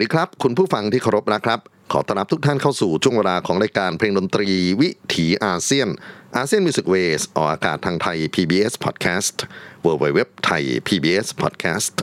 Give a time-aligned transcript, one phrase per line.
[0.00, 1.60] ดีครับ คุณผู้ฟังที่เคารพนะครับ
[1.92, 4.48] ขอต้อนรับทุกท่านเข้าสู่ช่วงเวลาของรายการเพลงดนตรี
[4.80, 5.88] วิถีอาเซียน
[6.36, 9.36] อาเซียนมิวสิกเวสออกอากาศทางไทย PBS Podcast
[9.86, 11.94] w w w ไทย PBS Podcast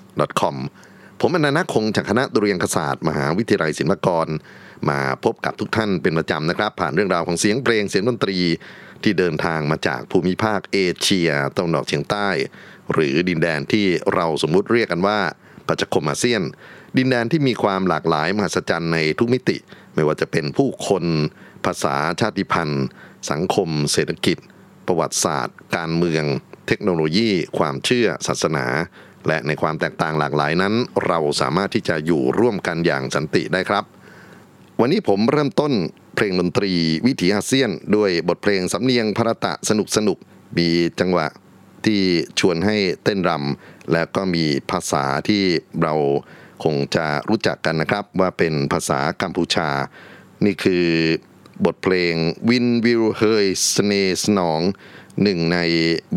[0.42, 0.56] com
[1.22, 4.28] ผมอนันต์คงจากคณะดุริยางคศาสตร์ มหาวิทยาลัยศิลปากร
[4.90, 8.38] มาพบกับทุกท่านเป็นประจำนะครับ ผ่านเรื่องราวของเสียงเพลงเสียงดนตรี
[9.04, 12.30] ที่เดินทางมาจากภูมิภาคเอเชียตะวันออกเฉียงใต้
[12.94, 15.20] หรือดินแดนที่เราสมมุติเรียกกันว่า
[15.68, 16.42] ปัจจคมอาเซียน
[16.98, 19.58] ดินแดนที่มีความหลากหลายมหัศจรรย์ในทุกมิติ
[19.94, 21.04] ไม่ว่าจะเป็นผู้คน
[21.66, 22.86] ภาษาชาติพันธุ์
[23.32, 24.38] สังคม เศรษฐกิจ
[24.88, 26.24] ประวัติศาสตร์ การเมือง
[26.68, 28.66] เทคโนโลยี ความเชื่อ ศาสนา
[29.28, 30.74] และในความแตกต่างหลากหลายนั้น
[31.08, 33.84] เราสามารถที่จะอยู่ร่วมกันอย่างสันติได้ครับ
[34.80, 35.74] วันนี้ผมเริ่มต้น
[36.16, 36.72] เพลงดนตรี
[37.08, 40.18] วิถีอาเซียน ด้วยบทเพลงสำเนียงพระตะสนุกสนุก
[40.58, 41.28] มีจังหวะ
[41.86, 42.02] ที่
[42.40, 45.44] ชวนให้เต้นรำและก็มีภาษาที่
[45.84, 45.94] เรา
[46.64, 49.70] คงจะรู้จักกันนะครับว่าเป็นภาษากัมพูชา
[50.46, 50.88] นี่คือ
[51.66, 52.14] บทเพลง
[52.50, 53.94] วินวิลเฮยสเน
[54.24, 54.62] สนอง
[55.24, 55.58] หนึ่งใน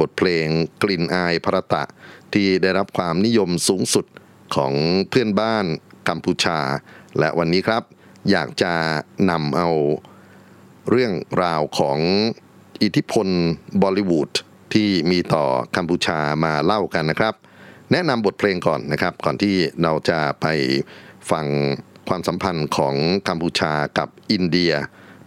[0.00, 0.46] บทเพลง
[0.82, 1.84] กลิ่นอายพระตะ
[2.32, 4.06] ที่ได้รับความนิยมสูงสุด
[4.54, 4.72] ของ
[5.08, 5.64] เพื่อนบ้าน
[6.08, 6.58] กัมพูชา
[7.19, 7.82] และวันนี้ครับ
[8.31, 8.75] อยากจะ
[9.31, 9.70] นำเอา
[10.90, 11.98] เรื่องราวของ
[12.82, 13.28] อิทธิพล
[13.82, 14.31] บอลลีวูด
[14.75, 15.44] ที่มีต่อ
[15.76, 17.34] กัมพูชามาเล่ากันนะครับ
[17.92, 20.46] แนะนำบทเพลงก่อนนะครับ ก่อนที่เราจะไป
[21.31, 21.46] ฟัง
[22.08, 22.94] ความสัมพันธ์ของ
[23.28, 24.72] กัมพูชากับอินเดีย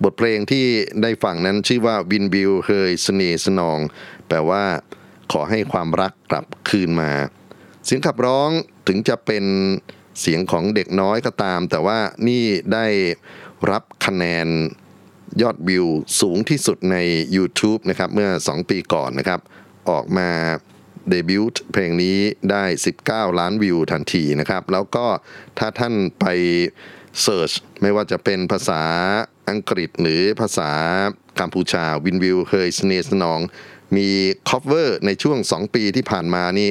[0.04, 0.65] บทเพลงที่
[1.01, 3.80] ได้ฟังนั้นชื่อว่าวินบิลเฮยสเนสนอง
[4.27, 4.63] แปลว่า
[5.31, 7.12] ขอให้ความรักกลับคืนมา
[7.86, 8.50] เสียงขับร้อง
[8.88, 9.45] ถึงจะเป็น
[10.21, 12.44] เสียงของเด็กน้อยก็ตาม แต่ว่านี่
[12.74, 12.86] ได้
[13.71, 14.48] รับคะแนน
[15.42, 15.86] ยอดวิว
[16.21, 16.98] สูงที่สุดใน
[17.36, 19.39] YouTube นะครับ เมื่อ 2 ปีก่อนนะครับ
[19.89, 20.30] ออกมา
[21.09, 22.17] เดบิวต์เพลงนี้
[22.51, 22.65] ได้
[23.01, 25.05] 19 ล้านวิวทันทีนะครับ แล้วก็
[25.59, 26.25] ถ้าท่านไป
[27.21, 27.51] search
[27.81, 28.81] ไม่ว่าจะเป็นภาษา
[29.50, 30.71] อังกฤษหรือภาษา
[31.39, 33.39] กัมพูชาวินบิลเฮยสเนสนอง
[33.97, 34.09] มี
[34.50, 36.69] cover ในช่วง 2 ปีที่ผ่านมานี่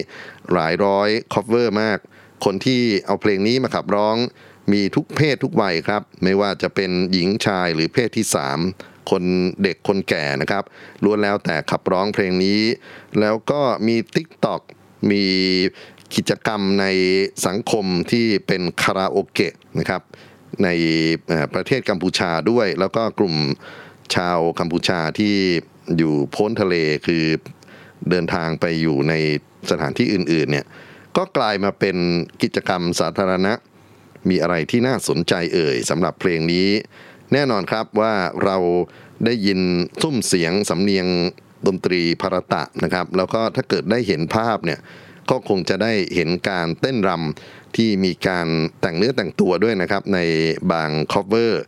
[0.53, 1.99] หลายร้อยcover มาก
[2.45, 4.17] คนที่เอาเพลงนี้มาขับร้อง
[4.73, 9.23] มีทุกเพศทุกวัยครับ ไม่ว่าจะเป็นหญิงชายหรือเพศที่ 3 คน
[9.63, 10.65] เด็กคนแก่นะครับ
[11.05, 12.61] ล้วนแล้วแต่ขับร้องเพลงนี้
[13.21, 14.61] แล้วก็มี TikTok
[15.11, 15.25] มี
[16.15, 16.87] กิจกรรมใน
[17.47, 20.03] สังคมที่เป็นคาราโอเกะนะครับ
[20.65, 20.69] ใน
[21.55, 23.37] ประเทศกัมพูชาด้วย แล้วก็กลุ่ม
[24.15, 25.35] ชาวกัมพูชาที่
[25.97, 26.75] อยู่พ้นทะเล
[27.07, 27.25] คือ
[28.11, 29.15] เดินทางไปอยู่ใน
[29.71, 30.67] สถานที่อื่น ๆ เนี่ย
[31.17, 31.97] ก็กลายมาเป็น
[32.43, 33.53] กิจกรรมสาธารณะ
[34.29, 36.69] มีอะไรที่น่าสนใจเอ่ยสำหรับเพลงนี้
[37.33, 38.15] แน่นอนครับว่า
[38.45, 38.57] เรา
[39.25, 39.61] ได้ยิน
[40.03, 41.07] สุ้มเสียงสำเนียง
[41.67, 44.81] ดนตรีภารตะนะครับ แล้วก็ถ้าเกิดได้เห็นภาพเนี่ย
[45.31, 48.47] ก็คงจะได้เห็นการเต้นรำที่มีการ
[48.81, 50.19] แต่งเนื้อแต่งตัวด้วยนะครับ ใน
[50.73, 51.63] บาง cover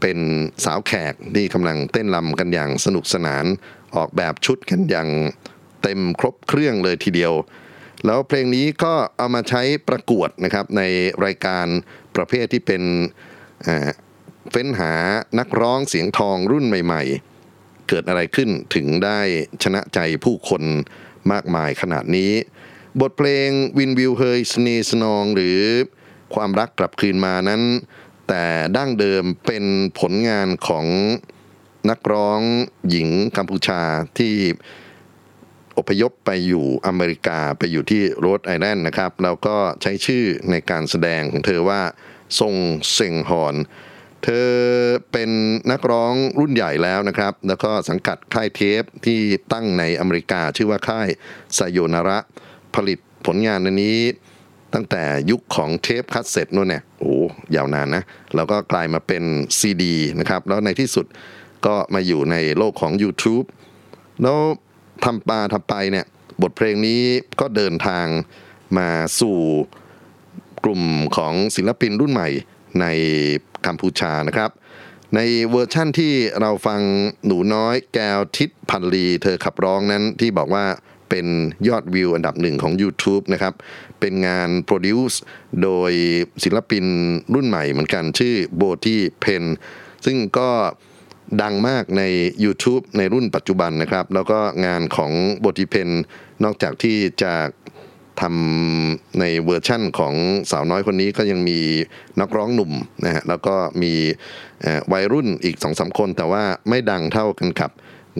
[0.00, 0.18] เป็น
[0.64, 3.44] สาวแขกที่กำลังเต้นรำกันอย่างสนุกสนาน
[3.96, 5.08] ออกแบบชุดกันอย่าง
[5.82, 7.32] เต็มครบเครื่องเลยทีเดียว
[8.06, 10.82] แล้วเพลงนี้ก็เอามาใช้ประกวดนะครับใน
[11.24, 11.66] รายการ
[12.16, 12.82] ประเภทที่เป็น
[14.50, 14.92] เฟ้นหา
[15.38, 17.02] นักร้องเสียงทองรุ่นใหม่
[17.46, 19.20] ๆ เกิดอะไรขึ้นถึงได้
[19.62, 20.62] ชนะใจผู้คน
[21.32, 22.32] มากมายขนาดนี้
[23.00, 23.48] บทเพลง
[23.78, 25.60] วินวิวเฮยสเนสนองหรือ
[26.34, 27.62] ความรักกลับคืนมานั้น
[28.28, 28.44] แต่
[28.76, 29.64] ดั้งเดิมเป็น
[29.98, 30.86] ผลงานของ
[31.90, 32.40] นักร้อง
[32.90, 33.82] หญิงกัมพูชา
[34.18, 34.34] ที่
[35.78, 41.82] อพยพไปอยู่อเมริกาไปอยู่ที่โรดไอแลนด์นะครับ แล้วก็ใช้ชื่อในการแสดงของเธอว่า
[42.40, 42.54] ทรง
[42.92, 43.56] เซิงฮอน
[44.24, 44.48] เธอ
[45.12, 45.30] เป็น
[45.70, 49.20] นักร้องรุ่นใหญ่แล้วนะครับ แล้วก็สังกัดค่ายเทปที่
[49.52, 51.08] ตั้งในอเมริกาชื่อว่าค่าย
[51.54, 52.18] ซาโยนาระ
[52.74, 53.98] ผลิตผลงานอันนี้
[54.74, 57.14] ตั้งแต่ยุคของเทปคัสเซ็ตนู่นเนี่ยโอ้
[57.56, 58.02] ยาวนานนะ
[58.34, 59.22] แล้วก็กลายมาเป็น
[59.58, 61.06] ซีดีนะครับ แล้วในที่สุด
[61.66, 63.46] ก็มาอยู่ในโลกของ YouTube
[64.22, 64.38] แล้ว
[65.04, 66.06] ทำไปทำมาเนี่ย
[66.42, 67.00] บทเพลงนี้
[67.40, 68.06] ก็เดินทาง
[68.78, 68.88] มา
[69.20, 69.38] สู่
[70.64, 70.82] กลุ่ม
[71.16, 72.28] ของศิลปินรุ่นใหม่
[72.80, 72.86] ใน
[73.66, 74.50] กัมพูชานะครับ
[75.16, 76.80] ในเวอร์ชั่นที่เราฟัง
[77.26, 80.64] หนูน้อยแก้วทิศพันลี เธอขับร้องนั้นที่บอกว่า
[81.10, 81.26] เป็น
[81.68, 83.54] ยอดวิวอันดับหนึ่งของ YouTube นะครับ
[84.00, 85.20] เป็นงาน produce
[85.62, 85.92] โดย
[86.44, 86.84] ศิลปิน
[87.34, 89.44] รุ่นใหม่เหมือนกันชื่อโบตี้เพน
[90.04, 90.50] ซึ่งก็
[91.42, 92.02] ดังมากใน
[92.44, 95.88] YouTube ในรุ่นปัจจุบันนะครับ แล้วก็งานของโบทเพน
[96.44, 97.32] นอกจากที่จะ
[98.20, 100.14] ทำในเวอร์ชั่นของ
[100.50, 101.58] สาวน้อยคนนี้ก็ยังมี
[102.20, 102.72] นักร้องหนุ่ม
[103.04, 103.92] นะฮะแล้วก็มี
[104.92, 107.70] วัยรุ่นอีกสองสาคน แต่ว่าไม่ดังเท่ากันกับ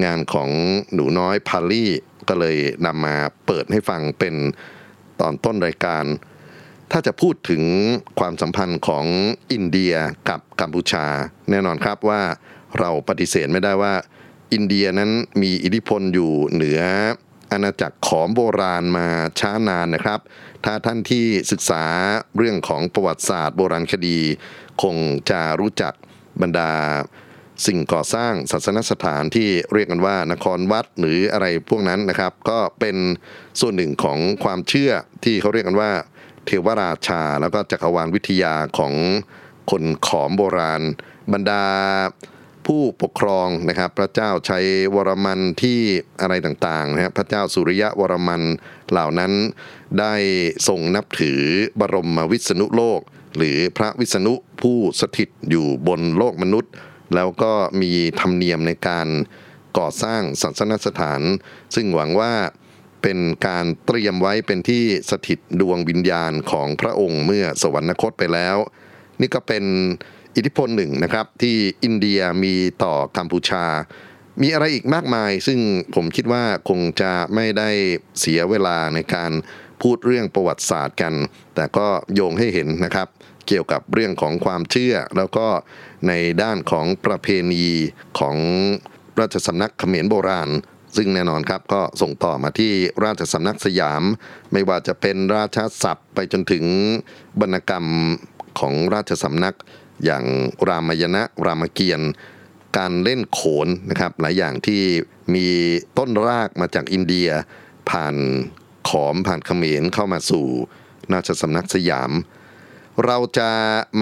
[0.05, 0.51] งานของ
[0.95, 1.91] หนูน้อยพาลี่
[2.29, 3.17] ก็เลยนำมา
[3.47, 4.35] เปิดให้ฟังเป็น
[5.21, 6.05] ตอนต้นรายการ
[6.91, 7.63] ถ้าจะพูดถึง
[8.19, 9.05] ความสัมพันธ์ของ
[9.53, 9.95] อินเดีย
[10.29, 11.07] กับกัมพูชา
[11.51, 12.23] แน่นอนครับว่า
[12.79, 13.95] เราปฏิเสธไม่ได้ว่า
[14.53, 15.11] อินเดียนั้น
[15.43, 16.81] มีอิทธิพลอยู่เหนือ
[17.53, 19.07] อาณาจักรขอมโบราณมา
[19.41, 20.21] ช้านานนะครับ
[20.65, 21.85] ถ้าท่านที่ศึกษา
[22.37, 24.19] เรื่องของประวัติศาสตร์โบราณคดี
[24.83, 24.97] คง
[25.31, 25.93] จะรู้จัก
[26.43, 26.73] บรรดา
[27.67, 32.97] สิ่งก่อสร้างศาสนสถานที่เรียกกันว่านครวัดหรืออะไรพวกนั้นนะครับ ก็เป็น
[33.61, 34.93] ส่วนหนึ่งของความเชื่อ
[35.25, 35.93] ที่เขาเรียกกันว่า
[36.47, 38.95] เทวราชาแล้วก็จักรวาลวิทยาของ
[39.71, 40.83] คนขอมโบราณ
[41.33, 41.65] บรรดา
[42.75, 45.81] ผู้ปกครองนะครับ พระเจ้าชัยวรมันที่
[46.21, 48.43] อะไรต่างๆนะครับพระเจ้าสุริยะวรมัน
[48.91, 49.33] เหล่านั้น
[50.01, 50.15] ได้
[50.69, 51.41] ทรงนับถือ
[51.81, 53.01] บรมวิษณุโลก
[53.37, 56.73] หรือพระวิษณุผู้สถิตอยู่บนโลกมนุษย์
[57.15, 59.09] แล้วก็มีธรรมเนียมในการ
[59.79, 61.21] ก่อสร้างศาสนสถาน
[61.75, 62.33] ซึ่งหวังว่า
[63.03, 68.57] เป็นการเตรียมไว้เป็นที่สถิตดวงวิญญาณของพระองค์เมื่อสวรรคตไปแล้ว
[69.21, 69.65] นี่ก็เป็น
[70.37, 73.65] อิทธิพลหนึ่งนะครับที่อินเดียมีต่อกัมพูชา
[74.43, 75.59] มีอะไรอีกมากมาย ซึ่ง
[75.95, 77.71] ผมคิดว่าคงจะไม่ได้
[78.21, 79.33] เสียเวลาในการ
[79.83, 81.15] พูดเรื่องประวัติศาสตร์กัน
[81.55, 83.09] แต่ก็โยงให้เห็นนะครับ
[83.49, 85.47] เกี่ยวกับเรื่องของความเชื่อ แล้วก็
[86.09, 87.67] ในด้านของประเพณี
[88.19, 88.37] ของ
[89.21, 90.51] ราชสำนักเขมรโบราณ
[90.97, 92.73] ซึ่งแน่นอนครับก็ส่งต่อมาที่
[93.05, 94.03] ราชสำนักสยาม
[94.53, 96.65] ไม่ว่าจะเป็นราชาศัพท์ไปจนถึง
[97.41, 97.87] วรรณกรรม
[98.61, 99.57] ของราชสำนัก
[100.05, 100.25] อย่าง
[100.69, 102.05] รามายณะรามเกียรติ
[102.79, 104.83] การเล่นโขนนะครับหลายอย่างที่
[105.35, 105.47] มี
[105.99, 107.29] ต้นรากมาจากอินเดีย
[107.91, 108.15] ผ่าน
[108.89, 110.47] ขอมผ่านเขมรเข้ามาสู่
[111.13, 112.13] ราชสำนักสยาม
[113.05, 113.51] เราจะ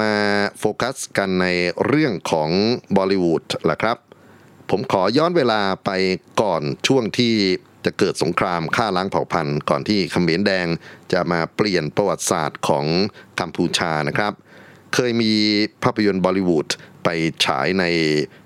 [0.01, 0.13] มา
[0.59, 1.47] โฟกัสกันใน
[1.87, 2.51] เรื่องของ
[2.97, 3.97] บอลิวูดแหละครับ
[4.71, 5.91] ผมขอย้อนเวลาไป
[6.43, 7.35] ก่อนช่วงที่
[7.85, 10.67] จะเกิดสงครามฆ่าล้างเผ่าพันธุ์ ก่อนที่เขมรแดง
[11.13, 12.85] จะมาเปลี่ยนประวัติศาสตร์ของ
[13.41, 14.33] กัมพูชานะครับ
[14.95, 15.33] เคยมี
[15.83, 16.69] ภาพยนตร์บอลิวูด
[17.05, 17.09] ไป
[17.45, 17.85] ฉายใน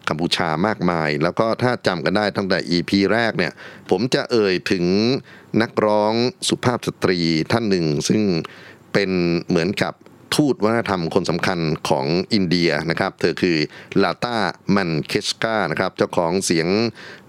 [0.08, 3.52] กัมพูชามากมาย แล้วก็ถ้าจำกันได้ตั้งแต่ EP แรกเนี่ย
[3.90, 4.84] ผมจะเอ่ยถึง
[5.62, 6.12] นักร้อง
[6.48, 7.18] สุภาพสตรี
[7.52, 8.22] ท่านหนึ่ง ซึ่ง
[8.92, 9.10] เป็น
[9.48, 9.94] เหมือนกับ
[10.34, 11.58] ทูตวัฒนธรรมคนสำคัญ
[11.88, 13.58] ของอินเดียนะครับ เธอคือ
[14.02, 14.36] ลาตา
[14.76, 16.68] มันเคชกานะครับ เจ้าของเสียง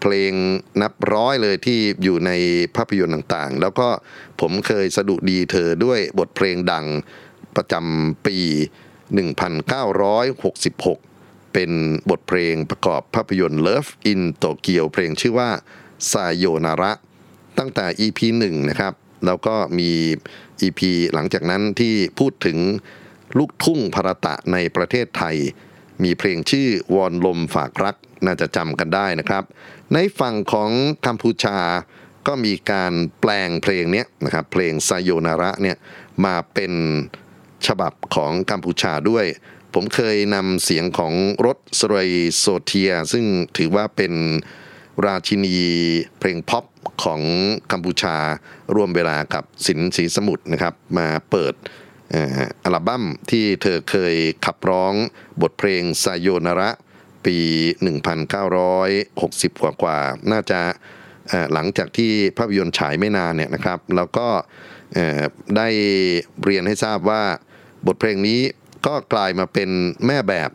[0.01, 0.33] เพลง
[0.81, 2.31] นับร้อยเลยที่อยู่ใน
[2.75, 3.87] ภาพยนตร์ต่างๆ แล้วก็
[4.41, 6.85] ผมเคยสะดุดีเธอด้วยบทเพลงดัง
[7.55, 8.37] ประจำปี
[9.09, 11.71] 1966 เป็น
[12.09, 15.49] บทเพลงประกอบภาพยนตร์ Love in Tokyo เพลงชื่อว่า
[16.11, 16.91] ซาโยนาระ
[17.57, 18.93] ตั้งแต่ EP 1 นะครับ
[19.25, 19.91] แล้วก็มี
[20.61, 20.81] EP
[21.13, 22.57] หลังจากนั้นที่พูดถึง
[23.37, 25.35] ลูกทุ่งภรตะในประเทศไทย
[26.03, 27.95] มีเพลงชื่อวอนลมฝากรัก
[28.25, 29.43] น่าจะจำกันได้นะครับ
[29.93, 30.71] ในฝั่งของ
[31.05, 31.57] กัมพูชา
[32.27, 35.77] ก็มีการแปลงเพลงนี้นะครับ เพลงซาโยนาระเนี่ย
[36.25, 36.73] มาเป็น
[37.67, 39.25] ฉบับของกัมพูชาด้วย
[39.73, 41.13] ผมเคยนำเสียงของ
[41.45, 43.25] รสเสรยโซเทีย ซึ่ง
[43.57, 44.13] ถือว่าเป็น
[45.05, 45.57] ราชินี
[46.19, 46.65] เพลงพ็อป
[47.03, 47.21] ของ
[47.71, 48.15] กัมพูชา
[48.75, 51.53] ร่วมเวลากับสินสีสามุตนะครับ มาเปิด
[52.63, 54.15] อัลบั้มที่เธอเคย
[54.45, 54.93] ขับร้อง
[55.41, 56.69] บทเพลงไซโยนาระ
[57.25, 57.37] ปี
[58.05, 60.61] 1960 กว่ากว่าๆน่าจะ
[61.53, 64.27] หลังจากที่ภาพยนตร์ฉายไม่นานเนี่ยนะครับ แล้วก็
[65.57, 65.67] ได้
[66.43, 67.23] เรียนให้ทราบว่า
[67.87, 68.41] บทเพลงนี้
[68.85, 69.69] ก็กลายมาเป็น
[70.05, 70.51] แม่แบบ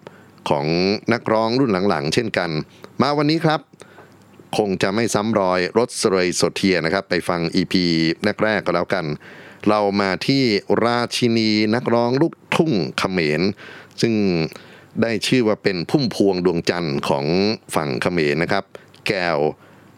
[0.49, 0.67] ของ
[1.13, 2.51] นักร้องรุ่นหลังๆ เช่นกัน
[3.01, 3.61] มาวันนี้ครับ
[4.57, 7.75] คงจะไม่ซ้ำรอยรถสเรยโซเทียนะครับ ไปฟัง EP
[8.43, 9.07] แรกๆก็แล้วกัน
[9.69, 10.43] เรามาที่
[10.85, 13.43] ราชินีนักร้องลูกทุ่งเขมร
[14.01, 14.15] ซึ่ง
[15.03, 17.25] ได้ชื่อว่าเป็นพุ่มพวงดวงจันทร์ของ
[17.75, 18.65] ฝั่งเขมรนะครับ
[19.07, 19.39] แก้ว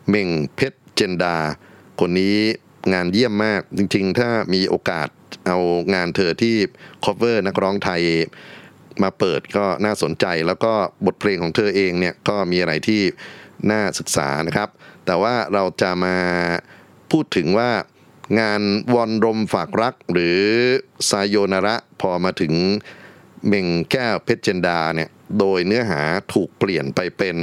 [0.09, 1.37] เม่งเพชรเจนดา
[2.01, 2.37] คนนี้
[2.93, 5.09] งานเยี่ยมมากจริงๆ ถ้ามีโอกาส
[5.51, 5.61] เอา
[5.95, 6.57] งานเธอที่
[7.05, 8.03] cover นักร้องไทย
[9.03, 10.73] มาเปิดก็น่าสนใจ แล้วก็
[11.07, 13.03] บทเพลงของเธอเองเนี่ยก็มีอะไรที่
[13.71, 14.69] น่าศึกษานะครับ
[15.07, 16.17] แต่ว่าเราจะมา
[17.11, 17.71] พูดถึงว่า
[18.41, 18.63] งาน
[18.95, 20.41] วอนรมฝากรักหรือ
[21.11, 22.53] ซายโยนาระพอมาถึง
[23.47, 26.01] เมงแก้วเพชรเจนดาเนี่ยโดยเนื้อหา
[26.33, 27.37] ถูกเปลี่ยนไปเป็น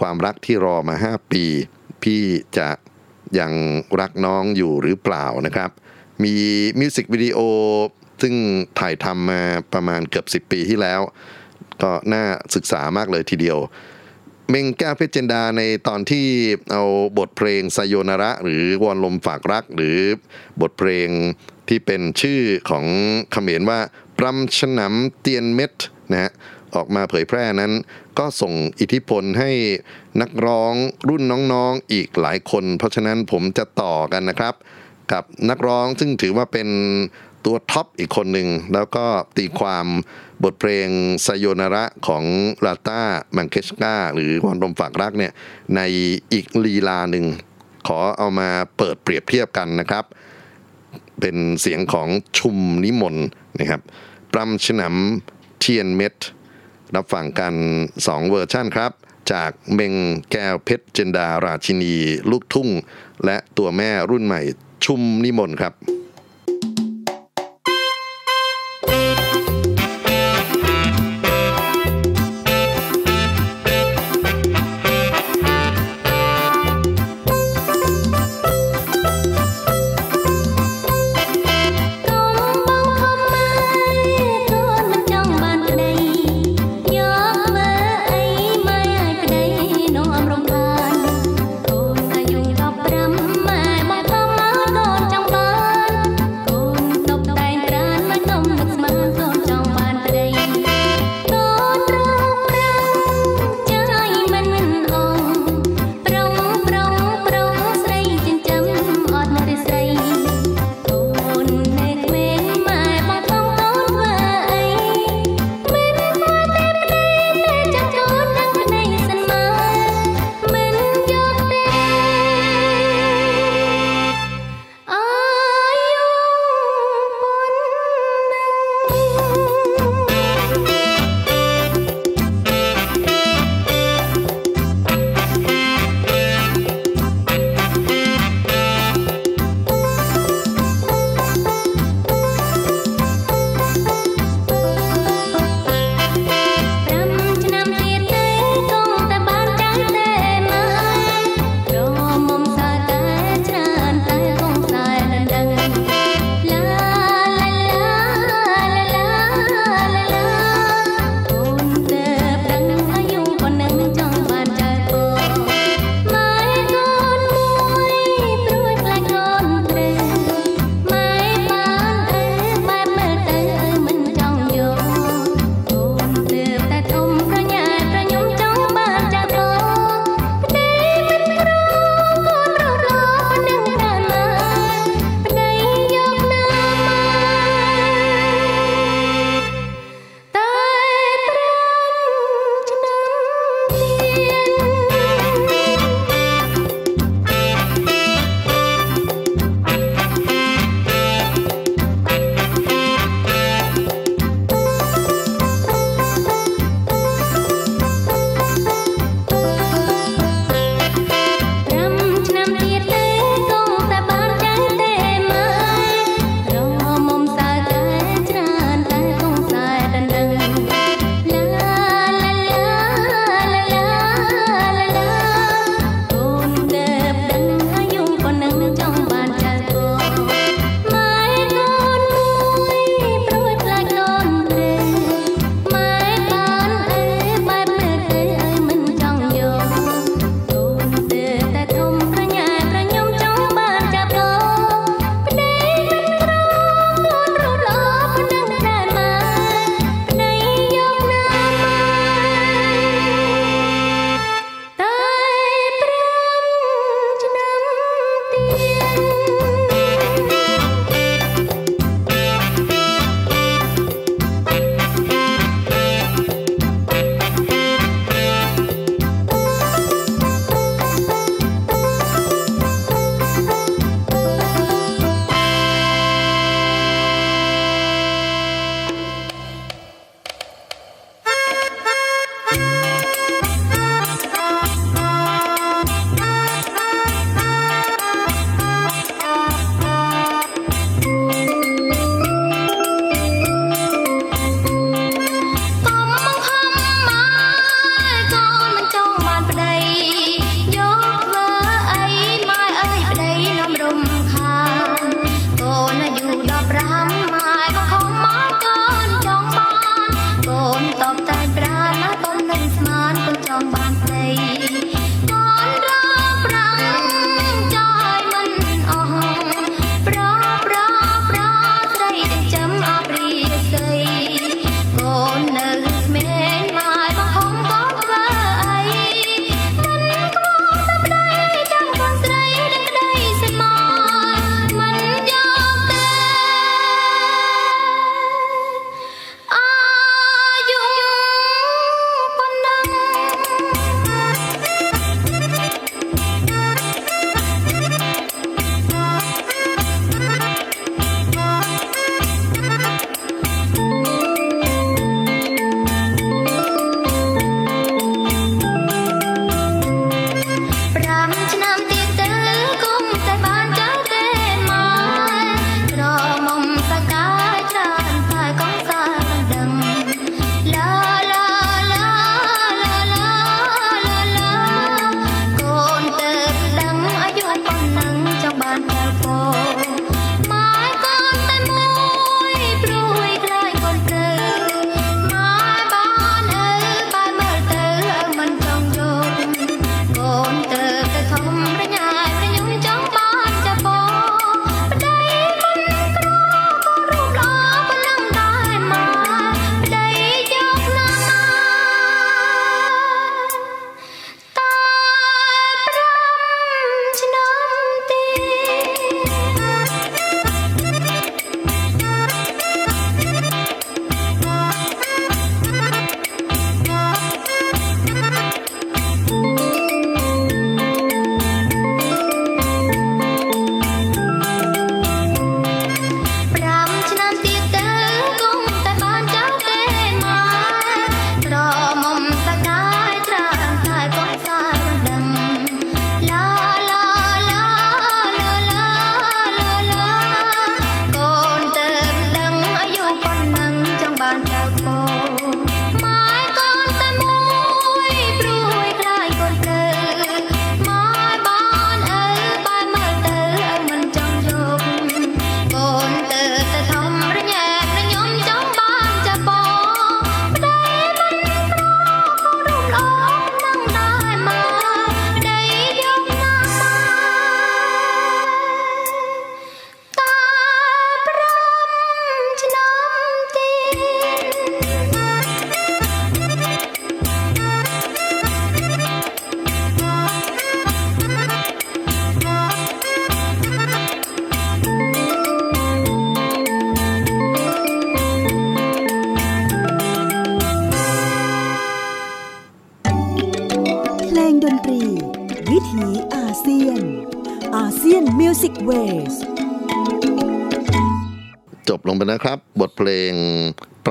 [0.00, 1.44] ความรักที่รอมา 5 ปี
[2.02, 2.22] พี่
[2.58, 2.68] จะ
[3.38, 3.52] ยัง
[4.00, 5.70] รักน้องอยู่หรือเปล่านะครับ
[6.22, 6.34] มี
[6.80, 7.38] มิวสิกวิดีโอ
[8.22, 8.34] ซึ่ง
[8.78, 9.42] ถ่ายทำมา
[9.72, 11.00] ประมาณเกือบ 10 ปีที่แล้ว
[11.82, 13.58] ก็น่าศึกษามากเลยทีเดียว
[14.50, 16.26] เมงแก้วเพชรเจนดาในตอนที่
[16.72, 16.84] เอา
[17.18, 19.98] บทเพลงสยโยนาระ หรือวอนลมฝากรัก หรือ
[20.60, 21.08] บทเพลง
[21.68, 22.40] ที่เป็นชื่อ
[22.70, 22.84] ของ
[23.32, 23.80] เขมรว่า
[24.18, 25.72] ปรำฉนำเตียนเม็ด
[26.10, 26.32] นะฮะ
[26.74, 27.72] ออกมาเผยแพร่นั้น
[28.18, 29.50] ก็ส่งอิทธิพลให้
[30.20, 30.74] นักร้อง
[31.08, 34.54] รุ่นน้องๆอีกหลายคน เพราะฉะนั้นผมจะต่อกันนะครับ
[35.12, 36.68] กับนักร้องซึ่งถือว่าเป็น
[37.44, 39.04] ตัวท็อปอีกคนหนึ่ง แล้วก็
[39.36, 39.86] ตีความ
[40.44, 40.88] บทเพลง
[41.22, 42.24] ไซโยนาระของ
[42.64, 43.00] ลาต้า
[43.36, 45.32] มังเคชกาหรือวันลมฝากรักเนี่ย
[45.76, 45.80] ใน
[46.32, 47.26] อีกลีลาหนึ่ง
[47.86, 50.04] ขอเอามาเปิดเปรียบเทียบกันนะครับ
[51.20, 52.08] เป็นเสียงของ
[52.38, 53.26] ชุมนิมนต์
[53.58, 53.82] นะครับ
[54.32, 56.14] ปรำฉนำเทียนเม็ด
[56.94, 57.54] รับฟังกัน
[57.96, 58.92] 2 เวอร์ชั่นครับ
[59.32, 59.94] จากเมง
[60.32, 61.94] แก้วเพชรเจนดาราชินี
[62.30, 62.68] ลูกทุ่ง
[63.24, 64.40] และตัวแม่รุ่นใหม่
[64.84, 65.72] ชุมนิมนต์ครับ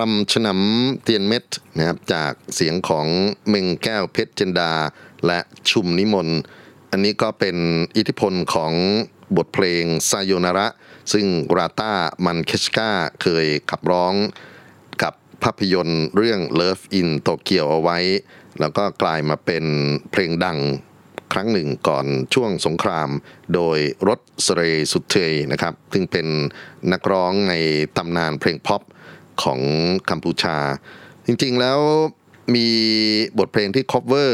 [0.03, 1.45] รำฉนำเตียนเม็ด
[1.77, 3.07] นะครับจากเสียงของ
[3.49, 4.71] เมงแก้วเพชรเจนดา
[5.25, 5.39] และ
[5.71, 6.39] ชุมนิมนต์
[6.91, 7.57] อันนี้ก็เป็น
[7.97, 8.73] อิทธิพลของ
[9.37, 10.67] บทเพลงซาโยนาระ
[11.13, 11.25] ซึ่ง
[11.57, 11.91] ราต้า
[12.25, 14.13] มันเคชกาเคยขับร้อง
[15.03, 15.13] กับ
[15.43, 17.99] ภาพยนตร์เรื่อง Love in Tokyo เอาไว้
[18.59, 19.65] แล้วก็กลายมาเป็น
[20.11, 20.59] เพลงดัง
[21.33, 23.09] ครั้งหนึ่งก่อนช่วงสงคราม
[23.53, 24.61] โดยรถสเร
[24.91, 26.27] สุเทยนะครับ ซึ่งเป็น
[26.91, 27.53] นักร้องใน
[27.97, 28.81] ตำนานเพลงพ็อป
[29.43, 29.59] ของ
[30.09, 30.57] กัมพูชา
[31.25, 31.79] จริงๆแล้ว
[32.55, 32.67] มี
[33.39, 34.31] บทเพลงที่ cover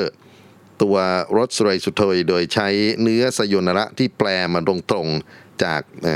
[0.81, 0.97] ตัว
[1.37, 2.67] รถสเรสุเทยโดยใช้
[3.01, 6.07] เนื้อสยนระที่แปลมาตรงๆจากเ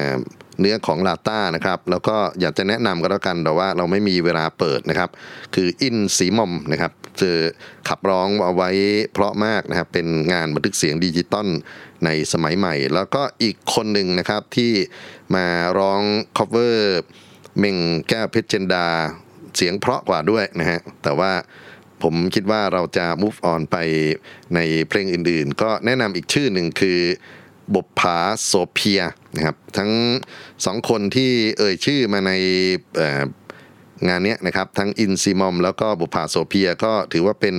[0.60, 5.10] เนื้อของลาต้านะครับ แล้วก็อยากจะแนะนำก็แล้วกันแต่ว่าเราไม่มีเวลาเปิดนะครับ
[5.56, 6.92] คืออินสีมอมนะครับ
[7.22, 7.32] จะ
[7.88, 8.70] ขับร้องเอาไว้
[9.14, 11.48] เพราะมากนะครับ เป็นงานบันทึกเสียงดิจิตอล
[12.06, 14.72] ในสมัยใหม่ แล้วก็อีกคนหนึ่งนะครับที่
[15.36, 15.46] มา
[15.80, 16.02] ร้อง
[16.38, 16.78] cover
[17.58, 17.78] เม่ง
[18.10, 18.86] แก้วเพชรเจนดา
[19.56, 21.32] เสียงเพราะกว่าด้วยนะฮะ แต่ว่า
[22.04, 23.78] ผมคิดว่าเราจะ move on ไป
[24.56, 27.00] ในเพลงอื่นๆ ก็แนะนำอีกชื่อหนึ่งคือ
[27.76, 29.02] บพผาโสเพีย
[29.36, 29.92] นะครับ ทั้ง
[30.66, 32.32] สองคนที่เอ่ยชื่อมาใน
[34.08, 37.56] งานนี้นะครับ ทั้งอินซีมอมแล้วก็บุพาโสเพียก็ถือว่าเป็น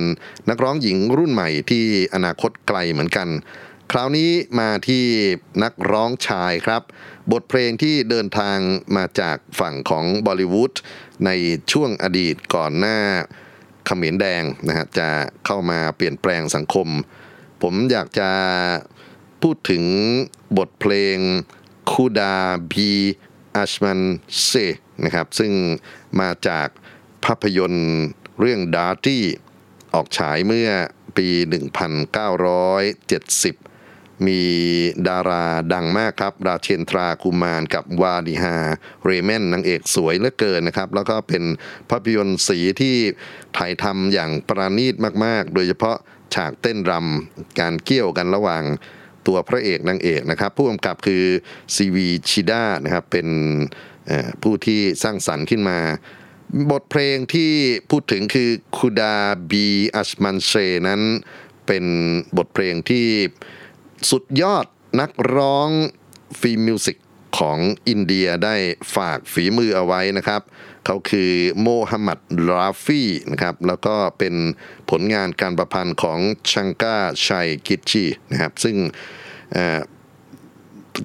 [0.49, 3.27] นักร้องหญิงรุ่นใหม่ที่อนาคตไกลเหมือนกัน
[3.91, 5.05] คราวนี้มาที่
[5.63, 6.81] นักร้องชายครับ
[7.31, 8.57] บทเพลงที่เดินทาง
[8.97, 10.73] มาจากฝั่งของบอลิวูด
[11.25, 11.29] ใน
[11.71, 12.99] ช่วงอดีตก่อนหน้า
[13.85, 15.07] เขมรแดงนะฮะจะ
[15.45, 16.87] เข้ามาเปลี่ยนแปลงสังคม
[17.61, 18.29] ผมอยากจะ
[19.41, 19.83] พูดถึง
[20.57, 21.17] บทเพลง
[21.91, 22.35] คูดา
[22.71, 22.91] บี
[23.55, 24.01] อัชมัน
[24.45, 24.51] เซ
[25.03, 25.51] นะครับซึ่ง
[26.19, 26.67] มาจาก
[27.25, 27.99] ภาพยนตร์
[28.39, 29.23] เรื่องดาร์ตี้
[29.93, 30.69] ออกฉายเมื่อ
[31.17, 31.39] ปี 1970
[34.27, 34.41] มี
[35.07, 38.57] ดาราดังมากครับ ราเชนทราคุมารกับวาดิฮา
[39.05, 41.43] เรเมนนางเอกสวยเหลือเกินนะครับ แล้วก็เป็น
[41.89, 42.95] ภาพยนตร์สีที่
[43.57, 45.97] ถ่ายทำอย่างประณีตมาก ๆ โดยเฉพาะ
[46.35, 48.63] ฉากเต้นรำการเกี่ยวกันระหว่าง
[49.27, 51.23] ตัวพระเอกนางเอกนะครับ ผู้กำกับคือ
[51.75, 53.27] ซีวีชิดานะครับ เป็น
[54.43, 55.79] ผู้ที่สร้างสรรค์ขึ้นมา
[56.71, 57.51] บทเพลงที่
[57.89, 59.15] พูดถึงคือคูดา
[59.51, 60.51] บีอัชมันเช
[60.87, 61.01] นั้น
[61.67, 61.85] เป็น
[62.37, 63.07] บทเพลงที่
[64.09, 64.65] สุดยอด
[65.01, 65.69] นักร้อง
[66.39, 66.97] ฟิล์มมิวสิก
[67.37, 68.55] ของอินเดียได้
[68.95, 70.41] ฝากฝีมือเอาไว้นะครับ
[70.85, 71.31] เขาคือ
[71.61, 74.35] โมฮัมหมัดราฟี่นะครับ แล้วก็เป็น
[74.89, 76.19] ผลงานการประพันธ์ของ
[76.51, 78.75] ชังกาชัยกิจชีนะครับ ซึ่ง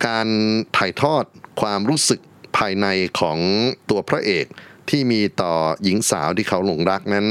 [0.07, 0.29] การ
[0.77, 1.25] ถ่ายทอด
[1.61, 2.21] ความรู้สึก
[2.57, 2.87] ภายใน
[3.21, 3.39] ของ
[3.91, 4.47] ตัวพระเอก
[4.91, 7.27] ที่มีต่อหญิงสาวที่เขาหลงรักนั้น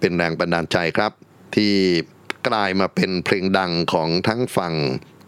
[0.00, 1.12] เป็นแรงบันดาลใจครับ
[1.56, 1.74] ที่
[2.48, 4.74] กลายมาเป็นเพลงดังของทั้งฝั่ง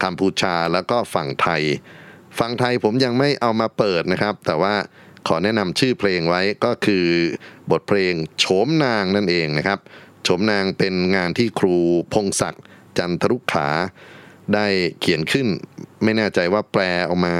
[0.03, 1.63] กัมพูชาแล้วก็ฝั่งไทย
[2.39, 4.75] ฝั่งไทยผมยังไม่เอามาเปิดนะครับ แต่ว่า
[5.27, 7.05] ขอแนะนำชื่อเพลงไว้ก็คือ
[7.71, 9.79] บทเพลงโฉมนางนั่นเองนะครับ
[10.23, 11.75] โฉมนางเป็นงานที่ครู
[12.13, 12.63] พงศักดิ์
[12.97, 13.67] จันทรุขา
[14.53, 14.67] ได้
[14.99, 15.47] เขียนขึ้น
[16.03, 17.35] ไม่แน่ใจว่าแปลออกมา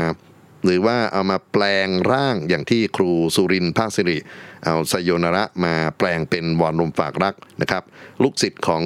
[0.64, 4.18] หรือว่าเอามาแปลงร่างอย่างที่ครูสุรินทร์ภาคสิริ
[4.64, 7.84] เอาสยนระมาแปลงเป็นวอนลมฝากรักนะครับ
[8.24, 8.84] ลูกศิษย์ของ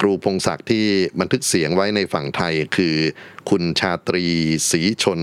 [0.00, 0.84] ครูพงศักดิ์ที่
[1.20, 2.96] บันทึกเสียงไว้ในฝั่งไทยคือ
[3.50, 4.24] คุณชาตรี
[4.70, 5.20] ศรีชน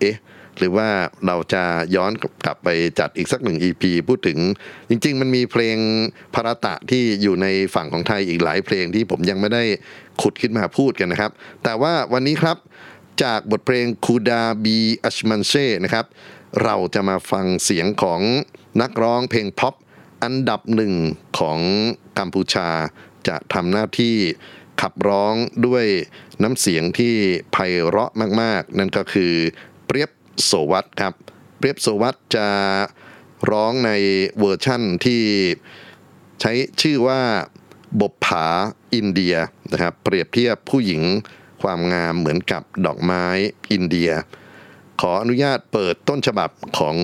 [0.00, 0.18] เอ๊ะ
[0.58, 0.88] หรือว่า
[1.26, 1.64] เราจะ
[1.96, 2.12] ย้อน
[2.44, 4.38] กลับไปจัดอีกสักหนึ่ง EP พูดถึง
[4.88, 5.78] จริง ๆ มันมีเพลง
[6.34, 9.64] พารตะที่อยู่ในฝั่งของไทยอีกหลายเพลงที่ผมยังไม่ได้
[10.22, 11.30] ขุดขึ้นมาพูดกันนะครับ
[11.64, 12.56] แต่ว่าวันนี้ครับ
[13.22, 16.06] จากบทเพลงคูดาบีอัชมันเช่นะครับ
[16.64, 18.20] เราจะมาฟังเสียงของ
[18.82, 19.74] นักร้องเพลงพ็อป
[20.22, 20.94] อันดับหนึ่ง
[21.38, 21.58] ของ
[22.18, 22.68] กัมพูชา
[23.28, 24.16] จะทำหน้าที่
[24.80, 25.34] ขับร้อง
[25.66, 25.86] ด้วย
[26.42, 27.14] น้ำเสียงที่
[27.52, 27.56] ไพ
[27.86, 29.32] เราะมาก ๆ นั่นก็คือ
[29.86, 30.10] เปรียบ
[30.44, 31.14] โสวัตครับ
[31.58, 32.48] เปรียบโสวัตจะ
[33.50, 33.90] ร้องใน
[34.38, 35.22] เวอร์ชั่นที่
[36.40, 37.20] ใช้ชื่อว่า
[38.00, 38.46] บพผา
[38.94, 39.34] อินเดีย
[39.72, 41.02] นะครับ เปรียบเทียบผู้หญิง
[41.62, 43.24] ความงามเหมือนกับดอกไม้
[43.72, 44.10] อินเดีย
[45.00, 46.96] ขออนุญาตเปิดต้นฉบับของ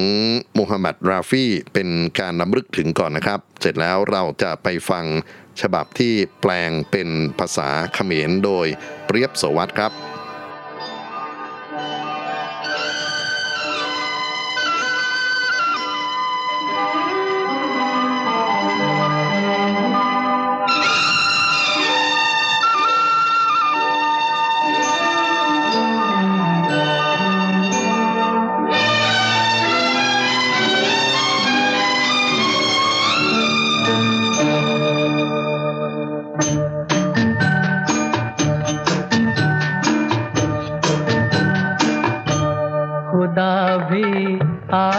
[0.54, 1.88] โมฮัมหมัดราฟีเป็น
[2.20, 5.04] การรำลึกถึงก่อนนะครับ เสร็จแล้วเราจะไปฟัง
[5.62, 8.66] ฉบับที่แปลงเป็นภาษาเขมรโดย
[9.06, 9.92] เปรียบโสวัตครับ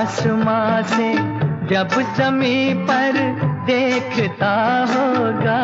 [0.01, 1.13] आसमां से
[1.67, 3.11] जब जमी पर
[3.65, 4.53] देखता
[4.89, 5.61] होगा,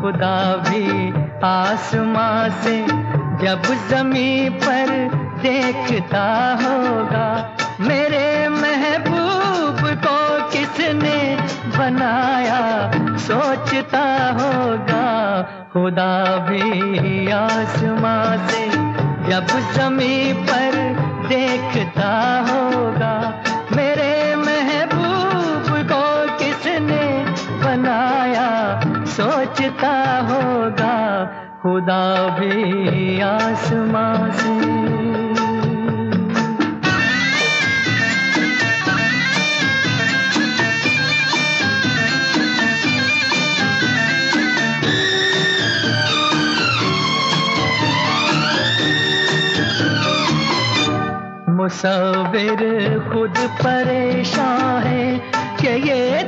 [0.00, 1.12] खुदा भी
[1.44, 2.76] आसमां से
[3.44, 4.86] जब जमी पर
[5.42, 6.24] देखता
[6.62, 11.36] होगा। मेरे महबूब को किसने
[11.78, 12.92] बनाया?
[13.16, 14.06] सोचता
[14.40, 18.70] होगा, खुदा भी आसमां से
[19.30, 20.72] जब जमी पर
[21.28, 22.12] देखता
[22.48, 22.65] होगा।
[31.66, 32.02] खुदा
[32.38, 34.54] भी आसमां से।
[51.52, 52.62] मुसविर
[53.10, 55.18] खुद परेशान है
[55.60, 56.22] कि ये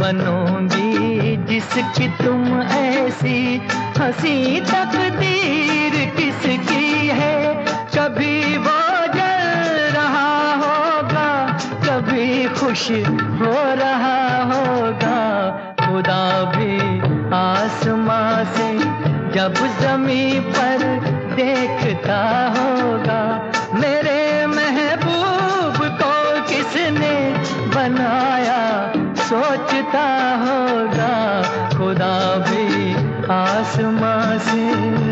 [0.00, 3.38] बनोगी जिसकी तुम ऐसी
[3.98, 7.36] हँसी तकदीर किसकी है?
[7.96, 8.78] कभी वो
[9.14, 11.28] जल रहा होगा,
[11.84, 12.90] कभी खुश
[13.40, 15.20] हो रहा होगा।
[15.80, 16.24] खुदा
[16.56, 16.76] भी
[17.34, 18.72] आसमां से
[19.34, 20.78] जब जमी पर
[21.36, 22.20] देखता
[22.56, 23.49] होगा
[31.90, 32.94] खुदा भी
[33.34, 35.09] आसमां से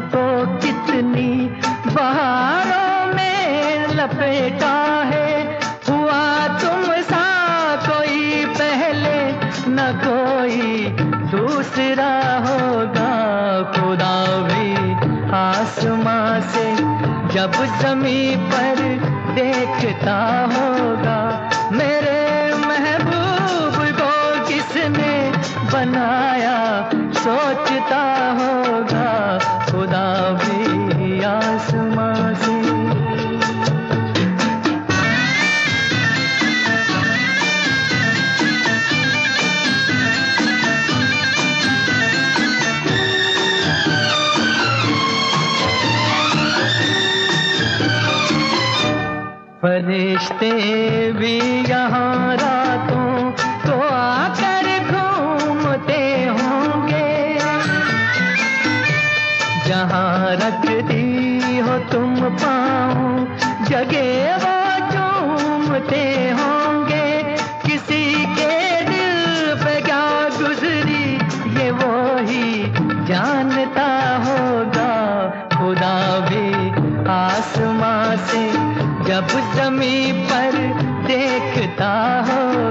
[0.00, 1.46] को कितनी
[1.94, 7.26] बहारों में लपेटा है। हुआ तुम सा
[7.76, 9.32] कोई पहले,
[9.68, 10.86] न कोई
[11.30, 13.12] दूसरा होगा।
[13.72, 14.92] खुदा भी
[15.30, 16.74] आसमां से
[17.34, 18.76] जब जमी पर
[19.34, 20.18] देखता
[20.52, 20.75] होगा
[50.36, 51.36] फरिश्ते भी
[51.70, 53.30] यहाँ रातों
[53.64, 56.02] को आकर घूमते
[56.36, 57.38] होंगे।
[59.66, 63.24] जहाँ रखती हो तुम पाओ
[63.70, 64.56] जगे वो
[64.92, 67.08] चूमते होंगे।
[67.66, 68.04] किसी
[68.36, 68.52] के
[68.84, 70.04] दिल पे क्या
[70.38, 71.04] गुजरी,
[71.60, 72.62] ये वो ही
[73.06, 73.88] जानता
[74.26, 74.92] होगा।
[75.56, 75.96] खुदा
[76.28, 76.46] भी
[77.10, 78.65] आसमां से
[79.08, 80.56] जब जमी पर
[81.06, 81.90] देखता
[82.28, 82.65] होगा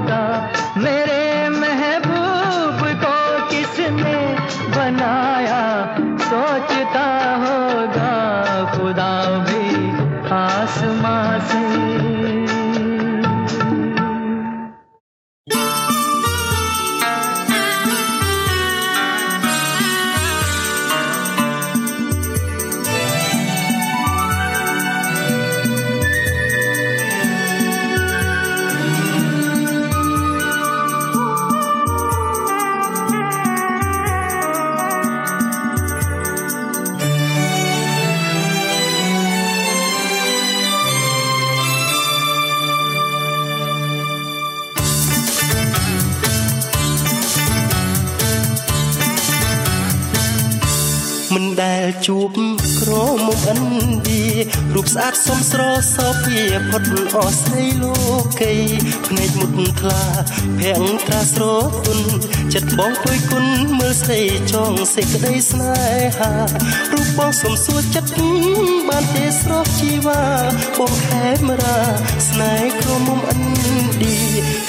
[52.06, 52.32] ជួប
[52.80, 52.92] ក្រ
[53.26, 53.62] មុំអិន
[54.08, 54.24] ឌី
[54.76, 55.62] រូបស្អាតសំស្រ
[55.96, 56.84] សភាផុត
[57.18, 57.96] អស្រីលោ
[58.42, 58.54] កី
[59.08, 60.04] ភ្នែកមុតថ្លា
[60.60, 61.44] ភាំងត្រាស្រ
[61.86, 62.00] ទុន
[62.54, 63.46] ចិត្តបងពុយគុណ
[63.80, 64.22] មើលស្រី
[64.54, 65.76] ចងសេចក្តីស្នេ
[66.18, 66.32] ហា
[66.94, 68.14] រូបបងសំសួរចិត្ត
[68.90, 70.24] បានទេស្រស់ជីវ៉ា
[70.78, 71.80] បងខេមរា
[72.30, 73.42] ស្នេហ៍ក្រមុំអិន
[74.02, 74.16] ឌី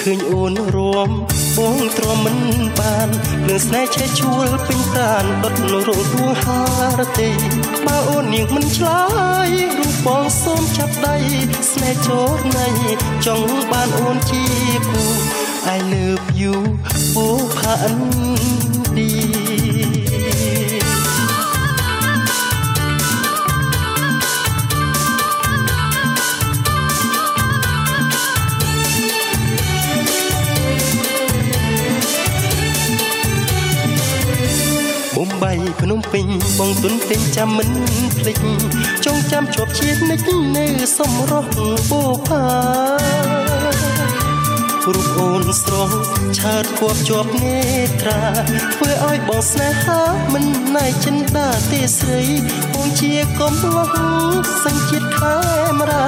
[0.09, 1.11] ឃើញអូនរួម
[1.57, 2.39] បងទ្រាំមិន
[2.79, 3.09] បាន
[3.47, 6.63] លឿនស្នេហ៍ឆេះជួលពេញប្រានដុតនៅរងដួងហា
[6.99, 7.31] រទេ
[7.87, 9.03] បើអូននាងមិនឆ្លើ
[9.47, 11.17] យរូបបងសូមចាប់ដៃ
[11.73, 12.69] ស្នេហ៍ចូលណៃ
[13.27, 14.45] ចង់បានអូនជា
[14.91, 15.05] គូ
[15.77, 16.57] I love you
[17.15, 17.27] ពូ
[17.59, 17.95] ផាន
[18.97, 19.46] ឌី
[35.81, 36.27] ភ្នំពេញ
[36.59, 37.71] បងទុនពេញចាំមិន
[38.19, 38.37] ភ្លេច
[39.05, 40.21] ចងចាំជាប់ជាតិនិច
[40.57, 40.67] នៅ
[40.99, 41.51] សំរស់
[41.91, 42.45] បូផា
[44.95, 45.97] រូបអូនស្រស់
[46.39, 47.59] ឆើតគប់ជាប់នេ
[48.01, 48.23] ត្រា
[48.75, 50.01] ធ្វើឲ្យបងស្នេហា
[50.33, 50.45] មិន
[50.77, 52.23] ណៃចិនដាទេស្រី
[52.73, 53.95] បងជាកំឡោះ
[54.65, 55.37] សញ្ជាតិខេ
[55.79, 56.07] មរា